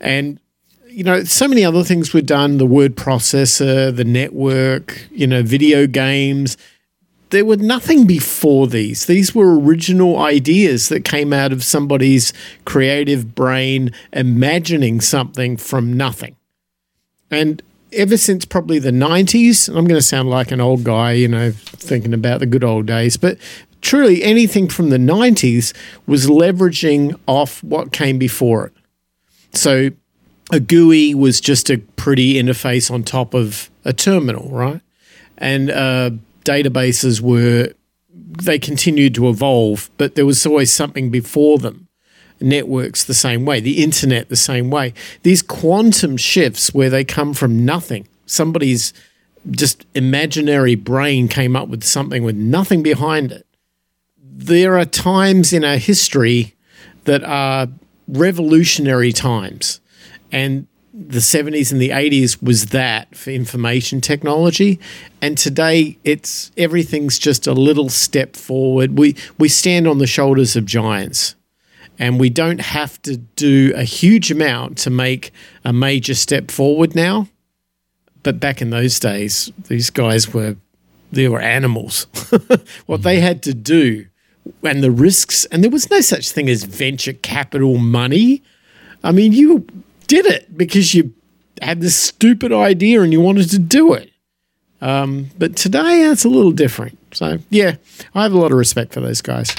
[0.00, 0.40] And
[0.88, 5.42] you know, so many other things were done the word processor, the network, you know,
[5.42, 6.56] video games
[7.30, 9.06] there were nothing before these.
[9.06, 12.32] These were original ideas that came out of somebody's
[12.64, 16.36] creative brain imagining something from nothing.
[17.30, 17.62] And
[17.92, 21.52] ever since probably the 90s, I'm going to sound like an old guy, you know,
[21.52, 23.38] thinking about the good old days, but
[23.80, 25.74] truly anything from the 90s
[26.06, 28.72] was leveraging off what came before it.
[29.52, 29.90] So
[30.52, 34.80] a GUI was just a pretty interface on top of a terminal, right?
[35.38, 36.10] And uh,
[36.44, 37.72] databases were
[38.42, 41.88] they continued to evolve, but there was always something before them.
[42.40, 44.92] Networks the same way, the internet the same way.
[45.22, 48.08] These quantum shifts where they come from nothing.
[48.26, 48.92] Somebody's
[49.50, 53.46] just imaginary brain came up with something with nothing behind it.
[54.18, 56.54] There are times in our history
[57.04, 57.68] that are
[58.08, 59.80] revolutionary times.
[60.32, 60.66] And
[60.96, 64.78] the 70s and the 80s was that for information technology.
[65.20, 68.96] And today it's everything's just a little step forward.
[68.96, 71.34] We we stand on the shoulders of giants.
[71.96, 75.32] And we don't have to do a huge amount to make
[75.64, 77.28] a major step forward now.
[78.24, 80.56] But back in those days these guys were
[81.10, 82.06] they were animals.
[82.86, 84.06] What they had to do
[84.62, 88.44] and the risks and there was no such thing as venture capital money.
[89.02, 89.66] I mean you
[90.06, 91.14] did it because you
[91.62, 94.10] had this stupid idea and you wanted to do it.
[94.80, 96.98] Um, but today it's a little different.
[97.12, 97.76] So yeah,
[98.14, 99.54] I have a lot of respect for those guys.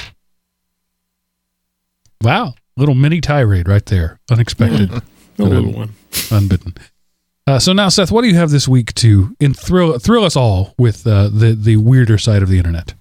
[2.21, 4.91] Wow, little mini tirade right there, unexpected,
[5.39, 5.93] a little one,
[6.31, 6.75] unbidden.
[7.47, 10.35] Uh, so now, Seth, what do you have this week to in thrill thrill us
[10.35, 12.95] all with uh, the the weirder side of the internet?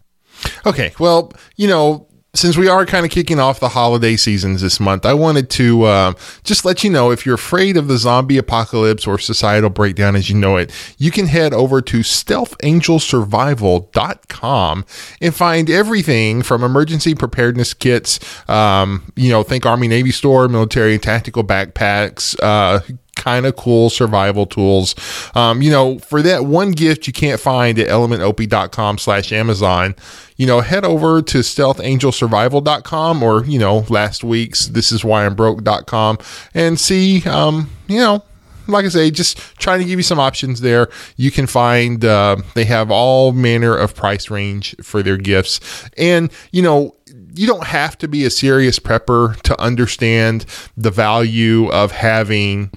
[0.67, 4.81] Okay, well, you know, since we are kind of kicking off the holiday seasons this
[4.81, 8.39] month, I wanted to uh, just let you know if you're afraid of the zombie
[8.39, 14.85] apocalypse or societal breakdown as you know it, you can head over to stealthangelsurvival.com
[15.21, 18.19] and find everything from emergency preparedness kits,
[18.49, 22.81] um, you know, think Army Navy store, military and tactical backpacks, uh,
[23.25, 24.95] kind of cool survival tools.
[25.35, 29.97] Um, you know, for that one gift you can't find at elementop.com slash Amazon,
[30.37, 35.35] you know, head over to stealthangelsurvival.com or, you know, last week's this is why I'm
[35.35, 36.19] broke.com
[36.53, 38.23] and see, um, you know,
[38.67, 40.89] like I say, just trying to give you some options there.
[41.17, 45.61] You can find uh, they have all manner of price range for their gifts,
[45.99, 46.95] and you know
[47.35, 50.47] you don't have to be a serious prepper to understand
[50.77, 52.71] the value of having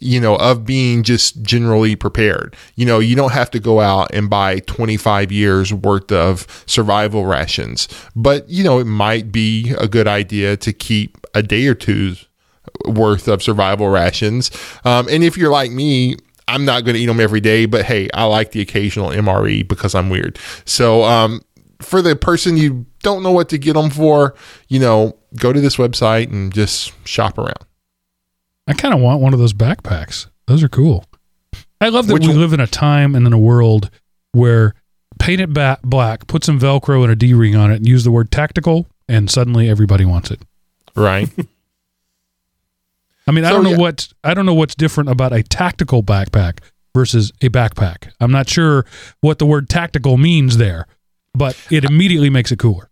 [0.00, 2.56] you know, of being just generally prepared.
[2.76, 7.26] You know, you don't have to go out and buy 25 years worth of survival
[7.26, 11.74] rations, but, you know, it might be a good idea to keep a day or
[11.74, 12.26] two's
[12.86, 14.50] worth of survival rations.
[14.84, 16.16] Um, and if you're like me,
[16.48, 19.66] I'm not going to eat them every day, but hey, I like the occasional MRE
[19.66, 20.38] because I'm weird.
[20.64, 21.40] So, um,
[21.80, 24.34] for the person you don't know what to get them for,
[24.68, 27.64] you know, go to this website and just shop around.
[28.66, 30.26] I kind of want one of those backpacks.
[30.46, 31.04] Those are cool.
[31.80, 32.38] I love that Which we one?
[32.38, 33.90] live in a time and in a world
[34.32, 34.74] where
[35.18, 38.04] paint it ba- black, put some Velcro and a D ring on it, and use
[38.04, 40.40] the word tactical, and suddenly everybody wants it.
[40.96, 41.28] Right.
[43.26, 43.78] I mean, I don't know yeah.
[43.78, 46.58] what I don't know what's different about a tactical backpack
[46.94, 48.12] versus a backpack.
[48.20, 48.84] I'm not sure
[49.20, 50.86] what the word tactical means there,
[51.34, 52.90] but it immediately makes it cooler.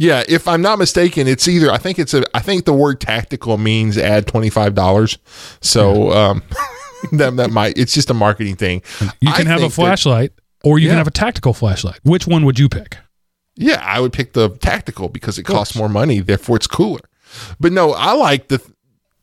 [0.00, 3.00] Yeah, if I'm not mistaken, it's either I think it's a I think the word
[3.02, 5.18] tactical means add twenty five dollars.
[5.60, 6.42] So um
[7.12, 8.82] that that might it's just a marketing thing.
[9.20, 10.32] You I can have a think that- flashlight
[10.64, 10.92] or you Yeah.
[10.92, 12.00] can have a tactical flashlight.
[12.02, 12.96] Which one would you pick?
[13.56, 17.00] Yeah, I would pick the tactical because it costs more money, therefore it's cooler.
[17.58, 18.58] But no, I like the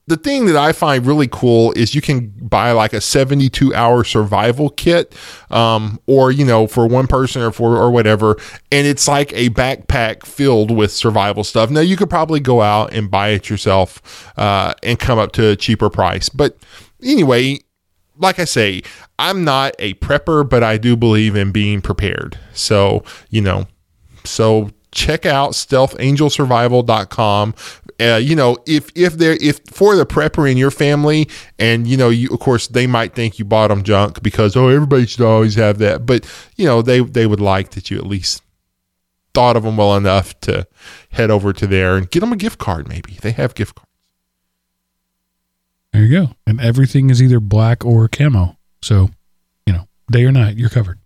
[0.08, 4.06] the thing that I find really cool is you can buy like a 72 hour
[4.06, 5.14] survival kit,
[5.52, 8.38] um, or you know, for one person or for or whatever,
[8.72, 11.70] and it's like a backpack filled with survival stuff.
[11.70, 15.50] Now you could probably go out and buy it yourself uh, and come up to
[15.50, 16.58] a cheaper price, but
[17.04, 17.60] anyway,
[18.18, 18.84] like I say,
[19.20, 22.40] I'm not a prepper, but I do believe in being prepared.
[22.54, 23.68] So, you know,
[24.24, 27.56] so check out stealthangelsurvival.com.
[28.00, 31.28] Uh, you know, if if they're if for the prepper in your family,
[31.58, 34.68] and you know, you of course they might think you bought them junk because oh
[34.68, 36.26] everybody should always have that, but
[36.58, 38.44] you know they they would like that you at least
[39.34, 40.68] thought of them well enough to
[41.12, 42.88] head over to there and get them a gift card.
[42.88, 43.88] Maybe they have gift cards.
[45.94, 46.34] There you go.
[46.46, 48.58] And everything is either black or camo.
[48.82, 49.10] So,
[49.66, 51.00] you know, day or night, you're covered.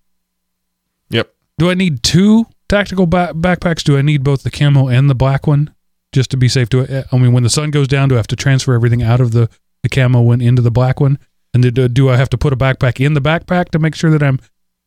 [1.09, 1.33] Yep.
[1.57, 3.83] Do I need two tactical ba- backpacks?
[3.83, 5.73] Do I need both the camo and the black one
[6.13, 6.69] just to be safe?
[6.69, 9.03] Do I, I mean, when the sun goes down, do I have to transfer everything
[9.03, 9.49] out of the,
[9.83, 11.17] the camo one into the black one?
[11.53, 14.11] And do, do I have to put a backpack in the backpack to make sure
[14.11, 14.39] that I'm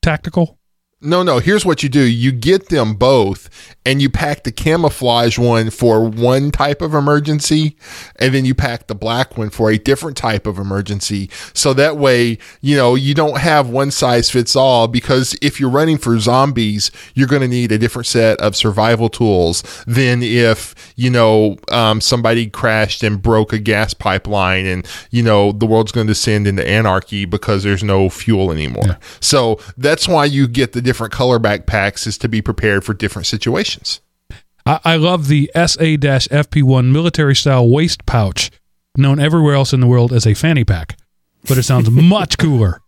[0.02, 0.58] tactical?
[1.04, 1.38] No, no.
[1.38, 3.50] Here's what you do: you get them both,
[3.84, 7.76] and you pack the camouflage one for one type of emergency,
[8.16, 11.28] and then you pack the black one for a different type of emergency.
[11.52, 14.88] So that way, you know, you don't have one size fits all.
[14.88, 19.10] Because if you're running for zombies, you're going to need a different set of survival
[19.10, 25.22] tools than if you know um, somebody crashed and broke a gas pipeline, and you
[25.22, 28.98] know the world's going to descend into anarchy because there's no fuel anymore.
[29.20, 33.26] So that's why you get the different color backpacks is to be prepared for different
[33.26, 34.00] situations.
[34.66, 38.50] I, I love the SA-FP1 military style waist pouch,
[38.96, 40.98] known everywhere else in the world as a fanny pack,
[41.48, 42.80] but it sounds much cooler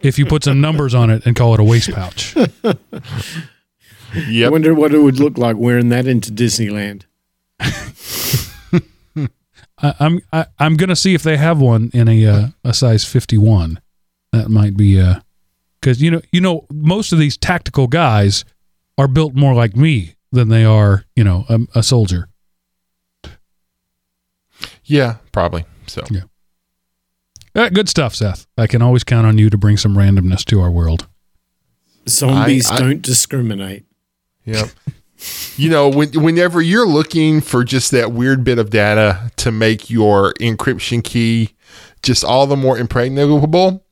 [0.00, 2.36] if you put some numbers on it and call it a waist pouch.
[2.36, 2.46] I
[4.48, 7.04] wonder what it would look like wearing that into Disneyland.
[9.82, 13.04] I, I'm I, I'm gonna see if they have one in a uh, a size
[13.04, 13.80] 51.
[14.32, 15.20] That might be uh
[15.80, 18.44] because you know you know most of these tactical guys
[18.98, 22.28] are built more like me than they are you know a, a soldier.
[24.84, 25.64] Yeah, probably.
[25.86, 26.22] So Yeah.
[27.54, 28.46] Uh, good stuff, Seth.
[28.56, 31.08] I can always count on you to bring some randomness to our world.
[32.08, 33.84] Zombies I- I- don't discriminate.
[34.44, 34.68] Yep.
[35.56, 39.90] you know, when, whenever you're looking for just that weird bit of data to make
[39.90, 41.54] your encryption key
[42.02, 43.84] just all the more impregnable,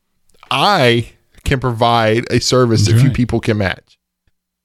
[0.49, 1.11] I
[1.43, 3.15] can provide a service that few right.
[3.15, 3.97] people can match.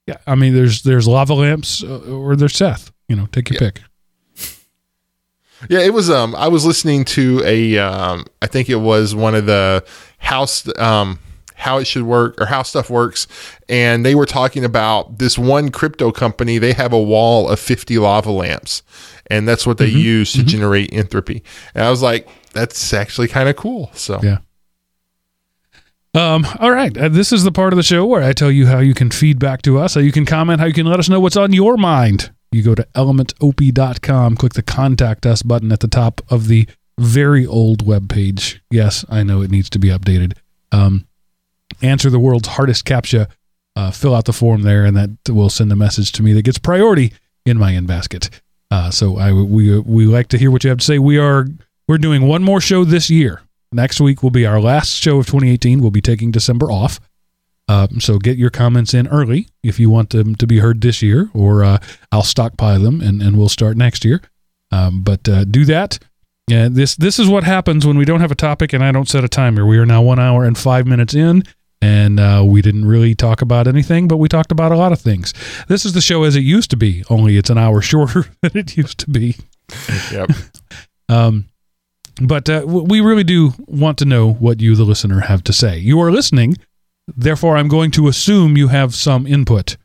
[0.07, 2.93] Yeah, I mean, there's there's lava lamps uh, or there's Seth.
[3.09, 3.81] You know, take your pick.
[5.68, 6.11] Yeah, it was.
[6.11, 7.79] Um, I was listening to a.
[7.79, 9.85] Um, I think it was one of the
[10.18, 10.66] house.
[10.79, 11.18] Um,
[11.57, 13.27] how it should work or how stuff works,
[13.68, 16.59] and they were talking about this one crypto company.
[16.59, 18.83] They have a wall of fifty lava lamps,
[19.29, 21.43] and that's what they use to generate entropy.
[21.75, 23.91] And I was like, that's actually kind of cool.
[23.95, 24.39] So Yeah.
[26.15, 26.97] Um, all right.
[26.97, 29.11] Uh, this is the part of the show where I tell you how you can
[29.11, 31.53] feedback to us, how you can comment, how you can let us know what's on
[31.53, 32.33] your mind.
[32.53, 37.45] You go to elementop.com, click the contact us button at the top of the very
[37.45, 38.62] old web page.
[38.71, 40.35] Yes, I know it needs to be updated.
[40.71, 41.07] Um,
[41.83, 43.29] answer the world's hardest captcha.
[43.75, 46.45] Uh, fill out the form there, and that will send a message to me that
[46.45, 47.12] gets priority
[47.45, 48.31] in my in basket.
[48.71, 51.01] Uh, so I we we like to hear what you have to say.
[51.01, 51.49] We are
[51.89, 53.43] we're doing one more show this year.
[53.75, 55.81] Next week will be our last show of 2018.
[55.81, 57.01] We'll be taking December off.
[57.66, 61.03] Um, so get your comments in early if you want them to be heard this
[61.03, 61.79] year, or uh,
[62.12, 64.20] I'll stockpile them and, and we'll start next year.
[64.70, 65.99] Um, but uh, do that.
[66.47, 69.09] Yeah, this this is what happens when we don't have a topic and I don't
[69.09, 69.64] set a timer.
[69.64, 71.43] We are now one hour and five minutes in,
[71.81, 75.01] and uh, we didn't really talk about anything, but we talked about a lot of
[75.01, 75.33] things.
[75.68, 78.53] This is the show as it used to be, only it's an hour shorter than
[78.55, 79.37] it used to be.
[80.12, 80.31] Yep.
[81.07, 81.51] Um,
[82.21, 85.79] but uh, we really do want to know what you, the listener, have to say.
[85.79, 86.57] You are listening,
[87.09, 89.77] therefore, I'm going to assume you have some input,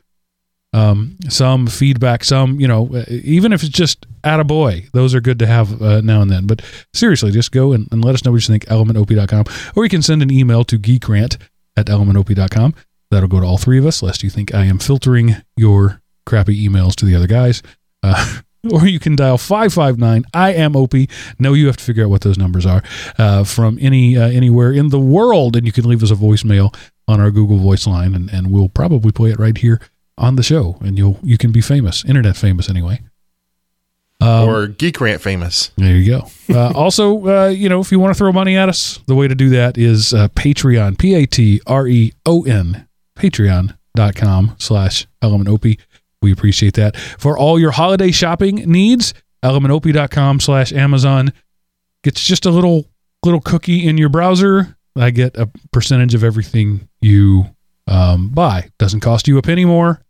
[0.72, 5.14] um, some feedback, some, you know, uh, even if it's just at a boy, those
[5.14, 6.46] are good to have uh, now and then.
[6.46, 6.62] But
[6.94, 10.02] seriously, just go and, and let us know what you think, elementop.com, or you can
[10.02, 11.36] send an email to geekrant
[11.76, 12.74] at elementop.com.
[13.10, 16.68] That'll go to all three of us, lest you think I am filtering your crappy
[16.68, 17.60] emails to the other guys.
[18.04, 18.38] Uh,
[18.72, 21.08] or you can dial 559 I am Opie.
[21.38, 22.82] No, you have to figure out what those numbers are
[23.18, 26.74] uh, from any uh, anywhere in the world, and you can leave us a voicemail
[27.08, 29.80] on our Google Voice line, and, and we'll probably play it right here
[30.18, 33.00] on the show, and you'll you can be famous, internet famous anyway.
[34.22, 35.70] Um, or Geek Rant famous.
[35.76, 36.26] there you go.
[36.50, 39.28] Uh, also, uh, you know, if you want to throw money at us, the way
[39.28, 45.06] to do that is uh, Patreon, P A T R E O N, patreon.com slash
[45.22, 45.78] elementop.
[46.22, 46.96] We appreciate that.
[46.96, 51.32] For all your holiday shopping needs, elementop.com slash Amazon
[52.02, 52.86] gets just a little
[53.24, 54.76] little cookie in your browser.
[54.96, 57.46] I get a percentage of everything you
[57.86, 58.70] um, buy.
[58.78, 60.02] Doesn't cost you a penny more.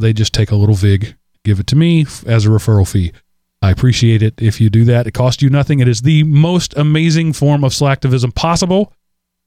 [0.00, 3.12] They just take a little vig, give it to me as a referral fee.
[3.62, 5.06] I appreciate it if you do that.
[5.06, 5.80] It costs you nothing.
[5.80, 8.92] It is the most amazing form of slacktivism possible.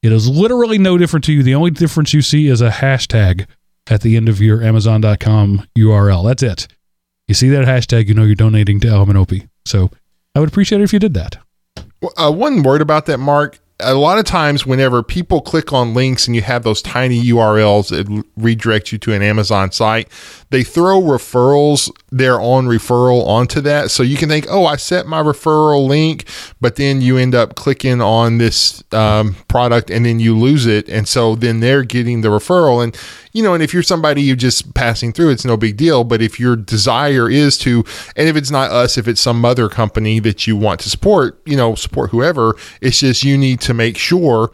[0.02, 1.42] It is literally no different to you.
[1.42, 3.46] The only difference you see is a hashtag
[3.88, 6.26] at the end of your Amazon.com URL.
[6.26, 6.68] That's it.
[7.28, 9.32] You see that hashtag, you know you're donating to Element OP.
[9.64, 9.90] So
[10.34, 11.36] I would appreciate it if you did that.
[12.16, 13.60] Uh, one word about that, Mark.
[13.80, 17.88] A lot of times, whenever people click on links and you have those tiny URLs
[17.88, 20.08] that redirect you to an Amazon site,
[20.50, 23.90] they throw referrals, their own referral onto that.
[23.90, 26.26] So you can think, oh, I set my referral link,
[26.60, 30.88] but then you end up clicking on this um, product and then you lose it.
[30.88, 32.84] And so then they're getting the referral.
[32.84, 32.96] And,
[33.32, 36.04] you know, and if you're somebody you're just passing through, it's no big deal.
[36.04, 39.68] But if your desire is to, and if it's not us, if it's some other
[39.68, 43.74] company that you want to support, you know, support whoever, it's just you need to
[43.74, 44.50] make sure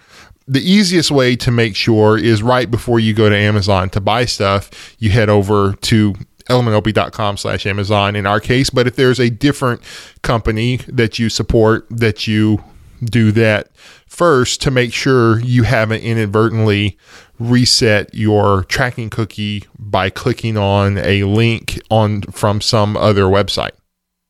[0.47, 4.25] the easiest way to make sure is right before you go to Amazon to buy
[4.25, 6.15] stuff, you head over to
[6.49, 8.69] elementop.com slash Amazon in our case.
[8.69, 9.81] But if there's a different
[10.23, 12.65] company that you support, that you
[13.05, 13.75] do that
[14.07, 16.99] first to make sure you haven't inadvertently
[17.39, 23.73] reset your tracking cookie by clicking on a link on from some other website.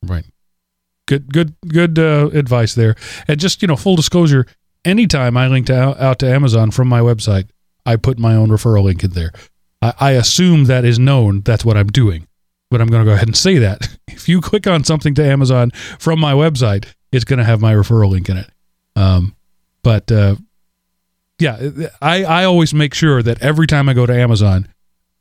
[0.03, 0.25] Right.
[1.07, 2.95] Good, good, good uh, advice there.
[3.27, 4.45] And just you know, full disclosure:
[4.85, 7.49] anytime I link out, out to Amazon from my website,
[7.85, 9.31] I put my own referral link in there.
[9.81, 11.41] I, I assume that is known.
[11.41, 12.27] That's what I'm doing.
[12.69, 15.23] But I'm going to go ahead and say that if you click on something to
[15.23, 18.49] Amazon from my website, it's going to have my referral link in it.
[18.95, 19.35] Um,
[19.83, 20.35] but uh,
[21.39, 24.67] yeah, I, I always make sure that every time I go to Amazon,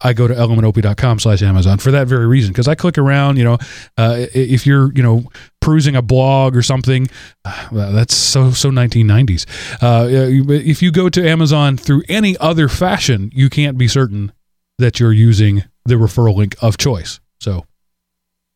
[0.02, 2.52] I go to elementop.com slash Amazon for that very reason.
[2.52, 3.58] Because I click around, you know,
[3.98, 5.24] uh, if you're, you know,
[5.60, 7.08] perusing a blog or something,
[7.44, 9.46] uh, that's so, so 1990s.
[9.82, 10.08] Uh,
[10.50, 14.32] if you go to Amazon through any other fashion, you can't be certain
[14.78, 17.20] that you're using the referral link of choice.
[17.40, 17.66] So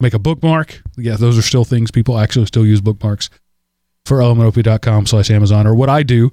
[0.01, 0.83] make a bookmark.
[0.97, 3.29] Yeah, those are still things people actually still use bookmarks
[4.07, 5.66] for elementop.com slash Amazon.
[5.66, 6.33] Or what I do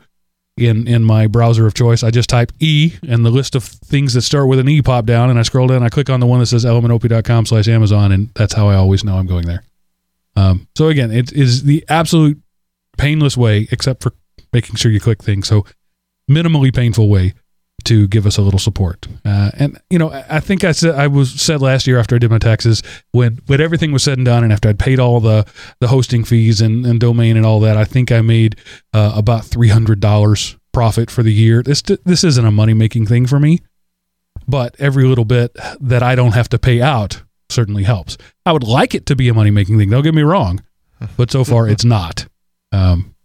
[0.57, 4.13] in in my browser of choice, I just type E and the list of things
[4.13, 5.83] that start with an E pop down, and I scroll down.
[5.83, 9.03] I click on the one that says elementop.com slash Amazon, and that's how I always
[9.03, 9.63] know I'm going there.
[10.35, 12.41] Um, so again, it is the absolute
[12.97, 14.13] painless way, except for
[14.53, 15.47] making sure you click things.
[15.47, 15.65] So
[16.29, 17.33] minimally painful way
[17.83, 19.07] to give us a little support.
[19.25, 22.19] Uh, and you know, I think I said I was said last year after I
[22.19, 22.81] did my taxes
[23.11, 25.45] when when everything was said and done, and after I'd paid all the
[25.79, 28.57] the hosting fees and, and domain and all that, I think I made
[28.93, 31.63] uh, about three hundred dollars profit for the year.
[31.63, 33.59] This this isn't a money making thing for me,
[34.47, 38.17] but every little bit that I don't have to pay out certainly helps.
[38.45, 39.89] I would like it to be a money making thing.
[39.89, 40.61] Don't get me wrong,
[41.17, 42.27] but so far it's not.
[42.71, 43.15] Um,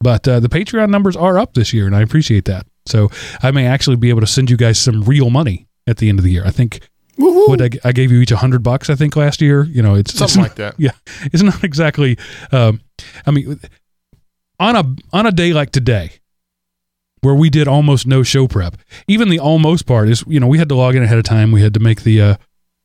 [0.00, 2.66] but uh, the Patreon numbers are up this year, and I appreciate that.
[2.90, 3.10] So
[3.42, 6.18] I may actually be able to send you guys some real money at the end
[6.18, 6.44] of the year.
[6.44, 6.80] I think
[7.18, 7.48] Woohoo.
[7.48, 9.64] What I, I gave you each a hundred bucks, I think, last year.
[9.64, 10.74] You know, it's Something it's, like that.
[10.78, 10.92] Yeah,
[11.32, 12.18] it's not exactly.
[12.50, 12.80] Um,
[13.26, 13.60] I mean,
[14.58, 16.12] on a on a day like today,
[17.20, 18.76] where we did almost no show prep,
[19.06, 21.52] even the almost part is, you know, we had to log in ahead of time.
[21.52, 22.34] We had to make the uh,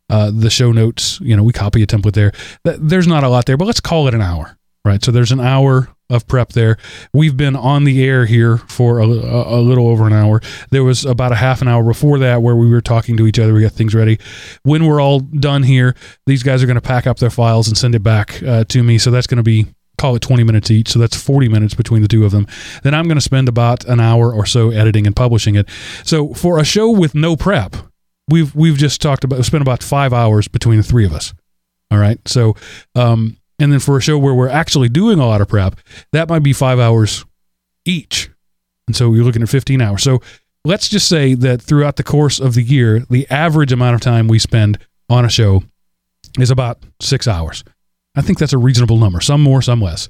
[0.10, 1.20] uh, the show notes.
[1.22, 2.32] You know, we copy a template there.
[2.64, 5.04] There's not a lot there, but let's call it an hour, right?
[5.04, 6.78] So there's an hour of prep there.
[7.14, 10.42] We've been on the air here for a, a, little over an hour.
[10.70, 13.40] There was about a half an hour before that where we were talking to each
[13.40, 13.54] other.
[13.54, 14.20] We got things ready.
[14.64, 15.96] When we're all done here,
[16.26, 18.84] these guys are going to pack up their files and send it back uh, to
[18.84, 18.98] me.
[18.98, 19.68] So that's going to be
[19.98, 20.90] call it 20 minutes each.
[20.90, 22.48] So that's 40 minutes between the two of them.
[22.84, 25.70] Then I'm going to spend about an hour or so editing and publishing it.
[26.04, 27.76] So for a show with no prep,
[28.30, 31.34] we've we've just talked about spent about five hours between the three of us.
[31.92, 32.20] All right.
[32.28, 32.56] So
[32.96, 35.80] um, and then for a show where we're actually doing a lot of prep,
[36.12, 37.26] that might be five hours
[37.86, 38.30] each.
[38.88, 40.04] And so you're looking at 15 hours.
[40.04, 40.22] So
[40.64, 44.28] let's just say that throughout the course of the year, the average amount of time
[44.28, 44.78] we spend
[45.10, 45.64] on a show
[46.40, 47.64] is about six hours.
[48.16, 50.10] I think that's a reasonable number, some more, some less.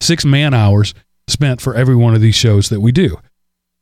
[0.00, 0.94] Six man hours
[1.28, 3.18] spent for every one of these shows that we do.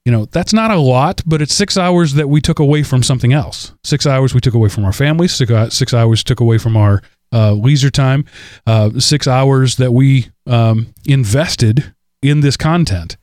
[0.04, 3.02] You know, that's not a lot, but it's six hours that we took away from
[3.02, 3.74] something else.
[3.84, 7.02] Six hours we took away from our families, six, uh, hours took away from our
[7.32, 8.24] uh, leisure time,
[8.66, 13.16] uh, six hours that we um, invested in this content.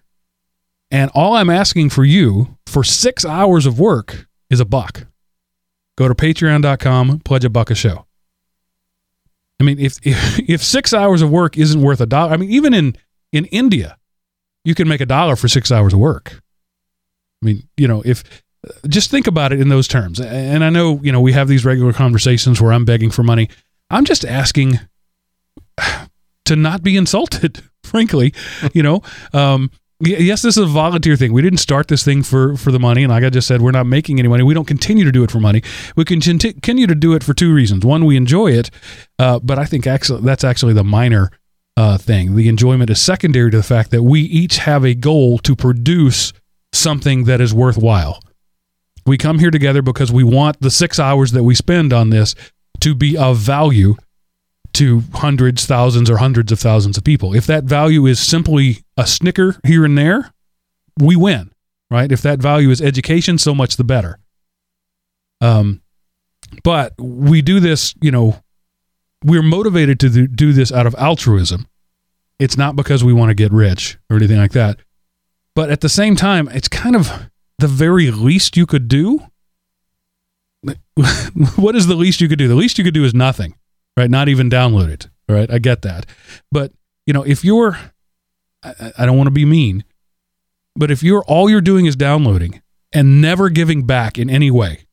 [0.92, 5.08] And all I'm asking for you for six hours of work is a buck.
[5.98, 8.06] Go to patreon.com, pledge a buck a show.
[9.60, 12.52] I mean, if, if if six hours of work isn't worth a dollar, I mean,
[12.52, 12.96] even in
[13.32, 13.98] in India,
[14.64, 16.42] you can make a dollar for six hours of work.
[17.42, 18.24] I mean, you know, if
[18.88, 20.20] just think about it in those terms.
[20.20, 23.50] And I know, you know, we have these regular conversations where I'm begging for money.
[23.90, 24.80] I'm just asking
[26.46, 28.34] to not be insulted, frankly.
[28.74, 29.02] You know,
[29.34, 31.34] um, yes, this is a volunteer thing.
[31.34, 33.72] We didn't start this thing for for the money, and like I just said, we're
[33.72, 34.44] not making any money.
[34.44, 35.62] We don't continue to do it for money.
[35.96, 37.86] We can continue to do it for two reasons.
[37.86, 38.72] One, we enjoy it,
[39.20, 41.32] uh, but I think actually that's actually the minor
[41.78, 42.36] uh, thing.
[42.36, 46.34] The enjoyment is secondary to the fact that we each have a goal to produce
[46.74, 48.20] something that is worthwhile.
[49.06, 52.34] We come here together because we want the six hours that we spend on this
[52.82, 53.96] to be of value
[54.74, 57.34] to hundreds, thousands, or hundreds of thousands of people.
[57.34, 60.32] If that value is simply a snicker here and there,
[61.00, 61.52] we win,
[61.90, 62.12] right?
[62.12, 64.20] If that value is education, so much the better.
[65.42, 65.82] Um,
[66.64, 68.42] but we do this, you know,
[69.24, 71.68] we're motivated to do- this out of altruism.
[72.38, 74.80] It's not because we want to get rich or anything like that.
[75.56, 77.30] But at the same time, it's kind of
[77.60, 79.22] the very least you could do.
[81.56, 82.48] what is the least you could do?
[82.48, 83.56] The least you could do is nothing,
[83.98, 84.10] right?
[84.10, 85.52] Not even download it, right?
[85.52, 86.06] I get that.
[86.52, 86.72] But,
[87.06, 87.78] you know, if you're,
[88.64, 89.84] I, I don't want to be mean,
[90.76, 92.62] but if you're all you're doing is downloading
[92.92, 94.86] and never giving back in any way,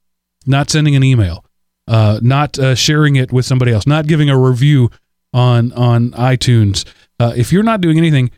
[0.47, 1.45] not sending an email,
[1.89, 4.91] uh, not uh, sharing it with somebody else, not giving a review
[5.33, 6.85] on on iTunes,
[7.19, 8.31] uh, if you're not doing anything,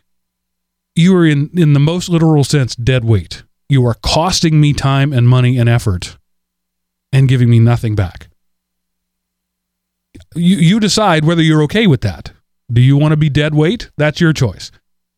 [0.95, 3.43] you are in in the most literal sense dead weight.
[3.69, 6.17] You are costing me time and money and effort,
[7.15, 8.27] and giving me nothing back.
[10.35, 12.33] You you decide whether you're okay with that.
[12.71, 13.89] Do you want to be dead weight?
[13.95, 14.69] That's your choice.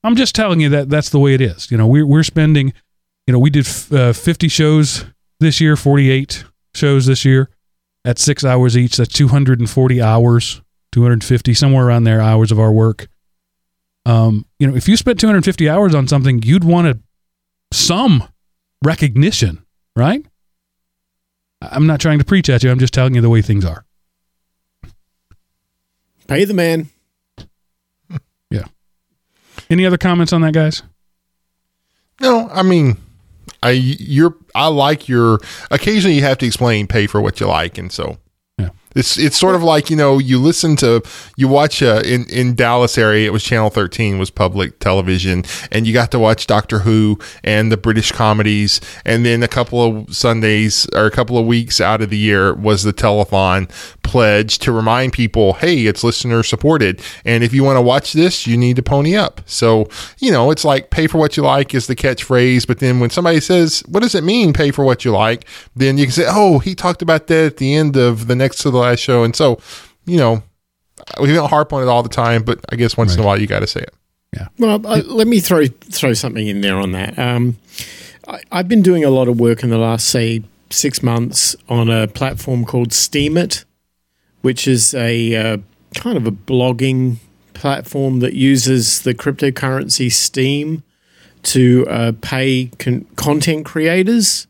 [0.04, 1.72] I'm just telling you that that's the way it is.
[1.72, 2.72] You know, we're we're spending,
[3.26, 5.06] you know, we did uh, 50 shows
[5.40, 6.46] this year, 48
[6.76, 7.50] shows this year
[8.06, 8.98] at six hours each.
[8.98, 10.62] That's 240 hours,
[10.92, 13.08] 250 somewhere around there hours of our work.
[14.06, 17.02] Um, you know, if you spent 250 hours on something, you'd want
[17.74, 18.24] some
[18.84, 19.66] recognition,
[19.96, 20.24] right?
[21.62, 22.70] I'm not trying to preach at you.
[22.72, 23.86] I'm just telling you the way things are.
[26.28, 26.90] Pay the man.
[28.50, 28.64] Yeah.
[29.70, 30.82] Any other comments on that, guys?
[32.22, 32.96] No, I mean,
[33.62, 35.40] I you're I like your.
[35.70, 38.16] Occasionally, you have to explain pay for what you like, and so Yeah.
[38.96, 41.02] It's it's sort of like you know you listen to
[41.36, 45.86] you watch uh, in in Dallas area it was Channel Thirteen was public television, and
[45.86, 50.16] you got to watch Doctor Who and the British comedies, and then a couple of
[50.16, 53.70] Sundays or a couple of weeks out of the year was the telethon
[54.04, 58.48] pledge to remind people, hey, it's listener supported, and if you want to watch this,
[58.48, 59.42] you need to pony up.
[59.46, 59.88] So
[60.20, 63.10] you know it's like pay for what you like is the catchphrase, but then when
[63.10, 65.46] somebody says, what does it mean pay for what you like?
[65.76, 68.60] Then you can say, oh, he talked about that at the end of the next
[68.60, 69.60] to the last show, and so
[70.06, 70.44] you know
[71.20, 73.40] we don't harp on it all the time, but I guess once in a while
[73.40, 73.94] you got to say it.
[74.34, 74.48] Yeah.
[74.60, 77.18] Well, I, let me throw throw something in there on that.
[77.18, 77.58] Um,
[78.28, 81.90] I, I've been doing a lot of work in the last, say, six months on
[81.90, 83.64] a platform called Steemit,
[84.42, 85.58] which is a uh,
[85.96, 87.18] kind of a blogging
[87.54, 90.84] platform that uses the cryptocurrency Steem
[91.44, 94.48] to uh, pay con- content creators.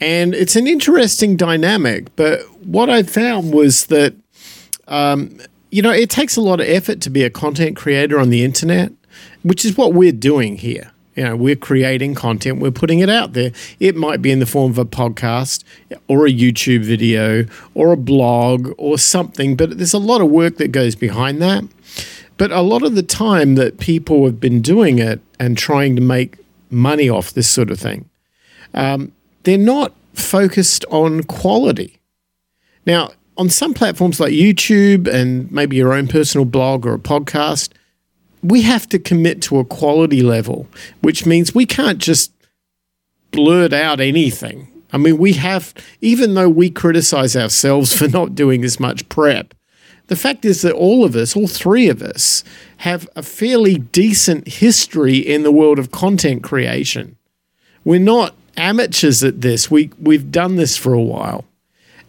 [0.00, 2.14] And it's an interesting dynamic.
[2.16, 4.14] But what I found was that,
[4.88, 5.38] um,
[5.70, 8.42] you know, it takes a lot of effort to be a content creator on the
[8.42, 8.92] internet,
[9.42, 10.90] which is what we're doing here.
[11.16, 13.52] You know, we're creating content, we're putting it out there.
[13.78, 15.64] It might be in the form of a podcast
[16.08, 17.44] or a YouTube video
[17.74, 21.64] or a blog or something, but there's a lot of work that goes behind that.
[22.38, 26.00] But a lot of the time that people have been doing it and trying to
[26.00, 26.38] make
[26.70, 28.08] money off this sort of thing,
[28.72, 29.12] um,
[29.42, 32.00] they're not focused on quality.
[32.86, 37.70] Now, on some platforms like YouTube and maybe your own personal blog or a podcast,
[38.42, 40.66] we have to commit to a quality level,
[41.00, 42.32] which means we can't just
[43.30, 44.68] blurt out anything.
[44.92, 49.54] I mean, we have, even though we criticize ourselves for not doing as much prep,
[50.08, 52.42] the fact is that all of us, all three of us,
[52.78, 57.16] have a fairly decent history in the world of content creation.
[57.84, 59.70] We're not amateurs at this.
[59.70, 61.44] We we've done this for a while.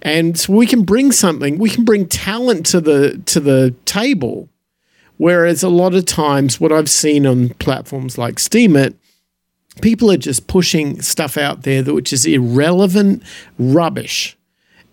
[0.03, 4.49] And so we can bring something, we can bring talent to the to the table.
[5.17, 8.95] Whereas a lot of times what I've seen on platforms like Steemit,
[9.81, 13.21] people are just pushing stuff out there that which is irrelevant
[13.59, 14.35] rubbish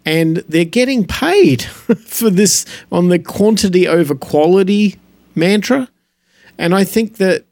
[0.08, 1.62] and they're getting paid
[2.06, 4.96] for this on the quantity over quality
[5.34, 5.88] mantra.
[6.56, 7.44] And I think that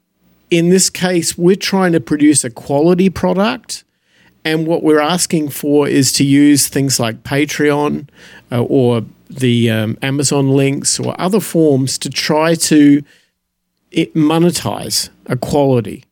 [0.49, 3.83] in this case, we're trying to produce a quality product.
[4.47, 8.07] And what we're asking for is to use things like Patreon
[8.49, 13.03] uh, or the um, Amazon links or other forms to try to
[13.91, 16.05] monetize a quality.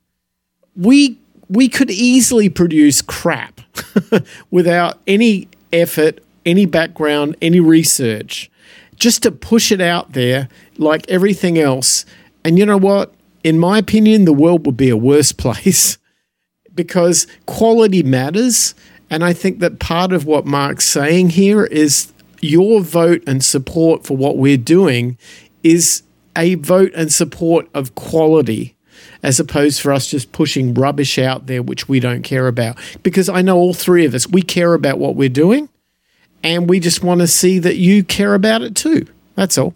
[0.76, 1.18] We
[1.48, 3.62] we could easily produce crap
[4.52, 8.52] without any effort any background, any research,
[8.98, 12.06] just to push it out there like everything else.
[12.44, 13.14] And you know what?
[13.46, 15.98] In my opinion, the world would be a worse place
[16.76, 18.76] because quality matters.
[19.10, 22.12] And I think that part of what Mark's saying here is
[22.42, 25.18] your vote and support for what we're doing
[25.64, 26.04] is
[26.36, 28.76] a vote and support of quality
[29.24, 33.30] as opposed for us just pushing rubbish out there which we don't care about because
[33.30, 35.70] i know all three of us we care about what we're doing
[36.46, 39.08] and we just want to see that you care about it too.
[39.34, 39.74] That's all.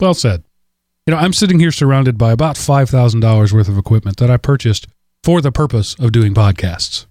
[0.00, 0.42] Well said.
[1.06, 4.88] You know, I'm sitting here surrounded by about $5,000 worth of equipment that I purchased
[5.22, 7.06] for the purpose of doing podcasts.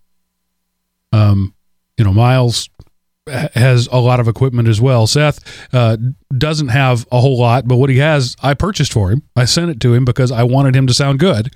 [1.13, 1.53] Um,
[1.97, 2.69] you know, Miles
[3.27, 5.07] has a lot of equipment as well.
[5.07, 5.39] Seth
[5.73, 5.97] uh,
[6.37, 9.23] doesn't have a whole lot, but what he has, I purchased for him.
[9.35, 11.55] I sent it to him because I wanted him to sound good,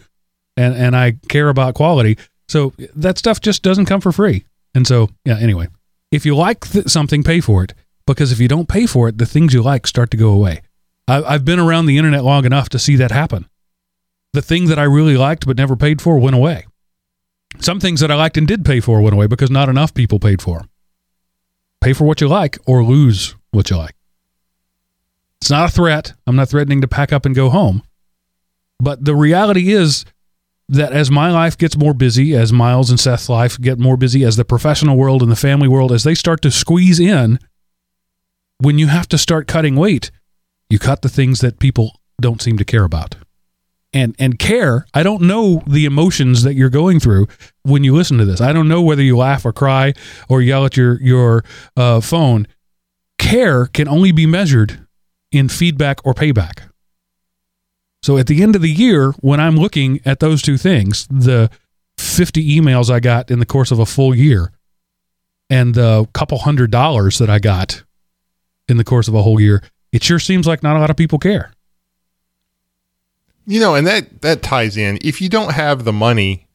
[0.57, 2.17] and and I care about quality.
[2.47, 4.45] So that stuff just doesn't come for free.
[4.73, 5.37] And so, yeah.
[5.39, 5.67] Anyway,
[6.11, 7.73] if you like th- something, pay for it.
[8.07, 10.61] Because if you don't pay for it, the things you like start to go away.
[11.09, 13.47] I- I've been around the internet long enough to see that happen.
[14.33, 16.65] The thing that I really liked but never paid for went away.
[17.59, 20.19] Some things that I liked and did pay for went away because not enough people
[20.19, 20.69] paid for them.
[21.81, 23.95] Pay for what you like or lose what you like.
[25.41, 26.13] It's not a threat.
[26.27, 27.81] I'm not threatening to pack up and go home.
[28.79, 30.05] But the reality is,
[30.69, 34.23] that as my life gets more busy, as Miles and Seth's life get more busy,
[34.23, 37.39] as the professional world and the family world, as they start to squeeze in,
[38.59, 40.11] when you have to start cutting weight,
[40.69, 43.15] you cut the things that people don't seem to care about.
[43.91, 47.27] And and care, I don't know the emotions that you're going through
[47.63, 48.39] when you listen to this.
[48.39, 49.93] I don't know whether you laugh or cry
[50.27, 51.43] or yell at your your
[51.75, 52.47] uh, phone.
[53.17, 54.85] Care can only be measured
[55.31, 56.69] in feedback or payback.
[58.03, 61.49] So at the end of the year, when I'm looking at those two things, the
[61.97, 64.51] 50 emails I got in the course of a full year
[65.49, 67.83] and the couple hundred dollars that I got
[68.67, 70.97] in the course of a whole year, it sure seems like not a lot of
[70.97, 71.51] people care.
[73.45, 74.99] You know, and that that ties in.
[75.01, 76.48] If you don't have the money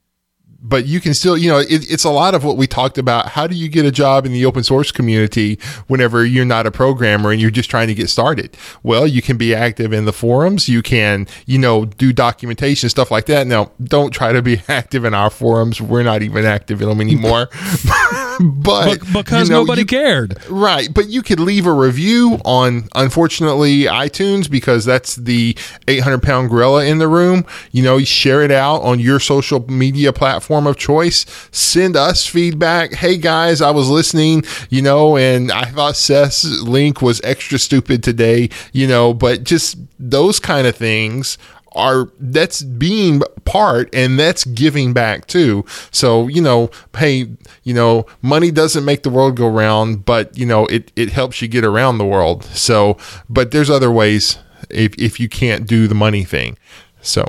[0.64, 3.28] but you can still, you know, it, it's a lot of what we talked about.
[3.28, 5.58] How do you get a job in the open source community
[5.88, 8.56] whenever you're not a programmer and you're just trying to get started?
[8.82, 10.66] Well, you can be active in the forums.
[10.66, 13.46] You can, you know, do documentation, stuff like that.
[13.46, 15.82] Now, don't try to be active in our forums.
[15.82, 17.50] We're not even active in them anymore.
[18.40, 20.38] but, because you know, nobody you, cared.
[20.48, 20.92] Right.
[20.92, 25.58] But you could leave a review on, unfortunately, iTunes because that's the
[25.88, 27.44] 800 pound gorilla in the room.
[27.70, 31.26] You know, you share it out on your social media platform of choice.
[31.50, 32.92] Send us feedback.
[32.94, 38.02] Hey, guys, I was listening, you know, and I thought Seth's link was extra stupid
[38.02, 41.38] today, you know, but just those kind of things
[41.74, 45.64] are that's being part and that's giving back too.
[45.90, 47.28] So, you know, hey,
[47.64, 51.42] you know, money doesn't make the world go round, but you know, it, it helps
[51.42, 52.44] you get around the world.
[52.44, 52.96] So,
[53.28, 54.38] but there's other ways
[54.70, 56.56] if, if you can't do the money thing.
[57.00, 57.26] So,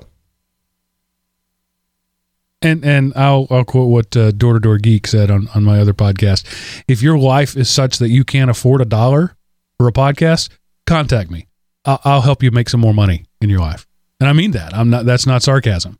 [2.65, 5.93] And and I'll I'll quote what Door to Door Geek said on on my other
[5.93, 6.43] podcast.
[6.87, 9.37] If your life is such that you can't afford a dollar
[9.77, 10.49] for a podcast,
[10.87, 11.45] contact me.
[11.85, 13.85] I'll, I'll help you make some more money in your life.
[14.19, 14.73] And I mean that.
[14.73, 15.05] I'm not.
[15.05, 15.99] That's not sarcasm.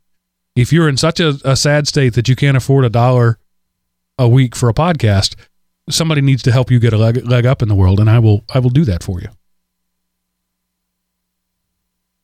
[0.56, 3.38] If you're in such a, a sad state that you can't afford a dollar
[4.18, 5.36] a week for a podcast,
[5.88, 8.18] somebody needs to help you get a leg, leg up in the world, and I
[8.18, 8.44] will.
[8.52, 9.28] I will do that for you.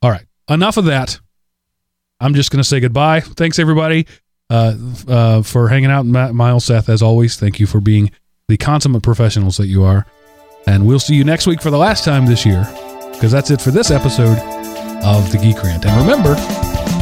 [0.02, 0.26] All right.
[0.48, 1.20] Enough of that.
[2.18, 3.20] I'm just going to say goodbye.
[3.20, 4.06] Thanks, everybody,
[4.50, 4.74] uh,
[5.08, 6.04] uh, for hanging out.
[6.04, 8.10] Miles, Seth, as always, thank you for being
[8.48, 10.06] the consummate professionals that you are.
[10.66, 12.66] And we'll see you next week for the last time this year,
[13.12, 14.38] because that's it for this episode
[15.04, 15.84] of the Geek Rant.
[15.84, 16.34] And remember,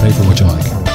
[0.00, 0.89] pay for what you like.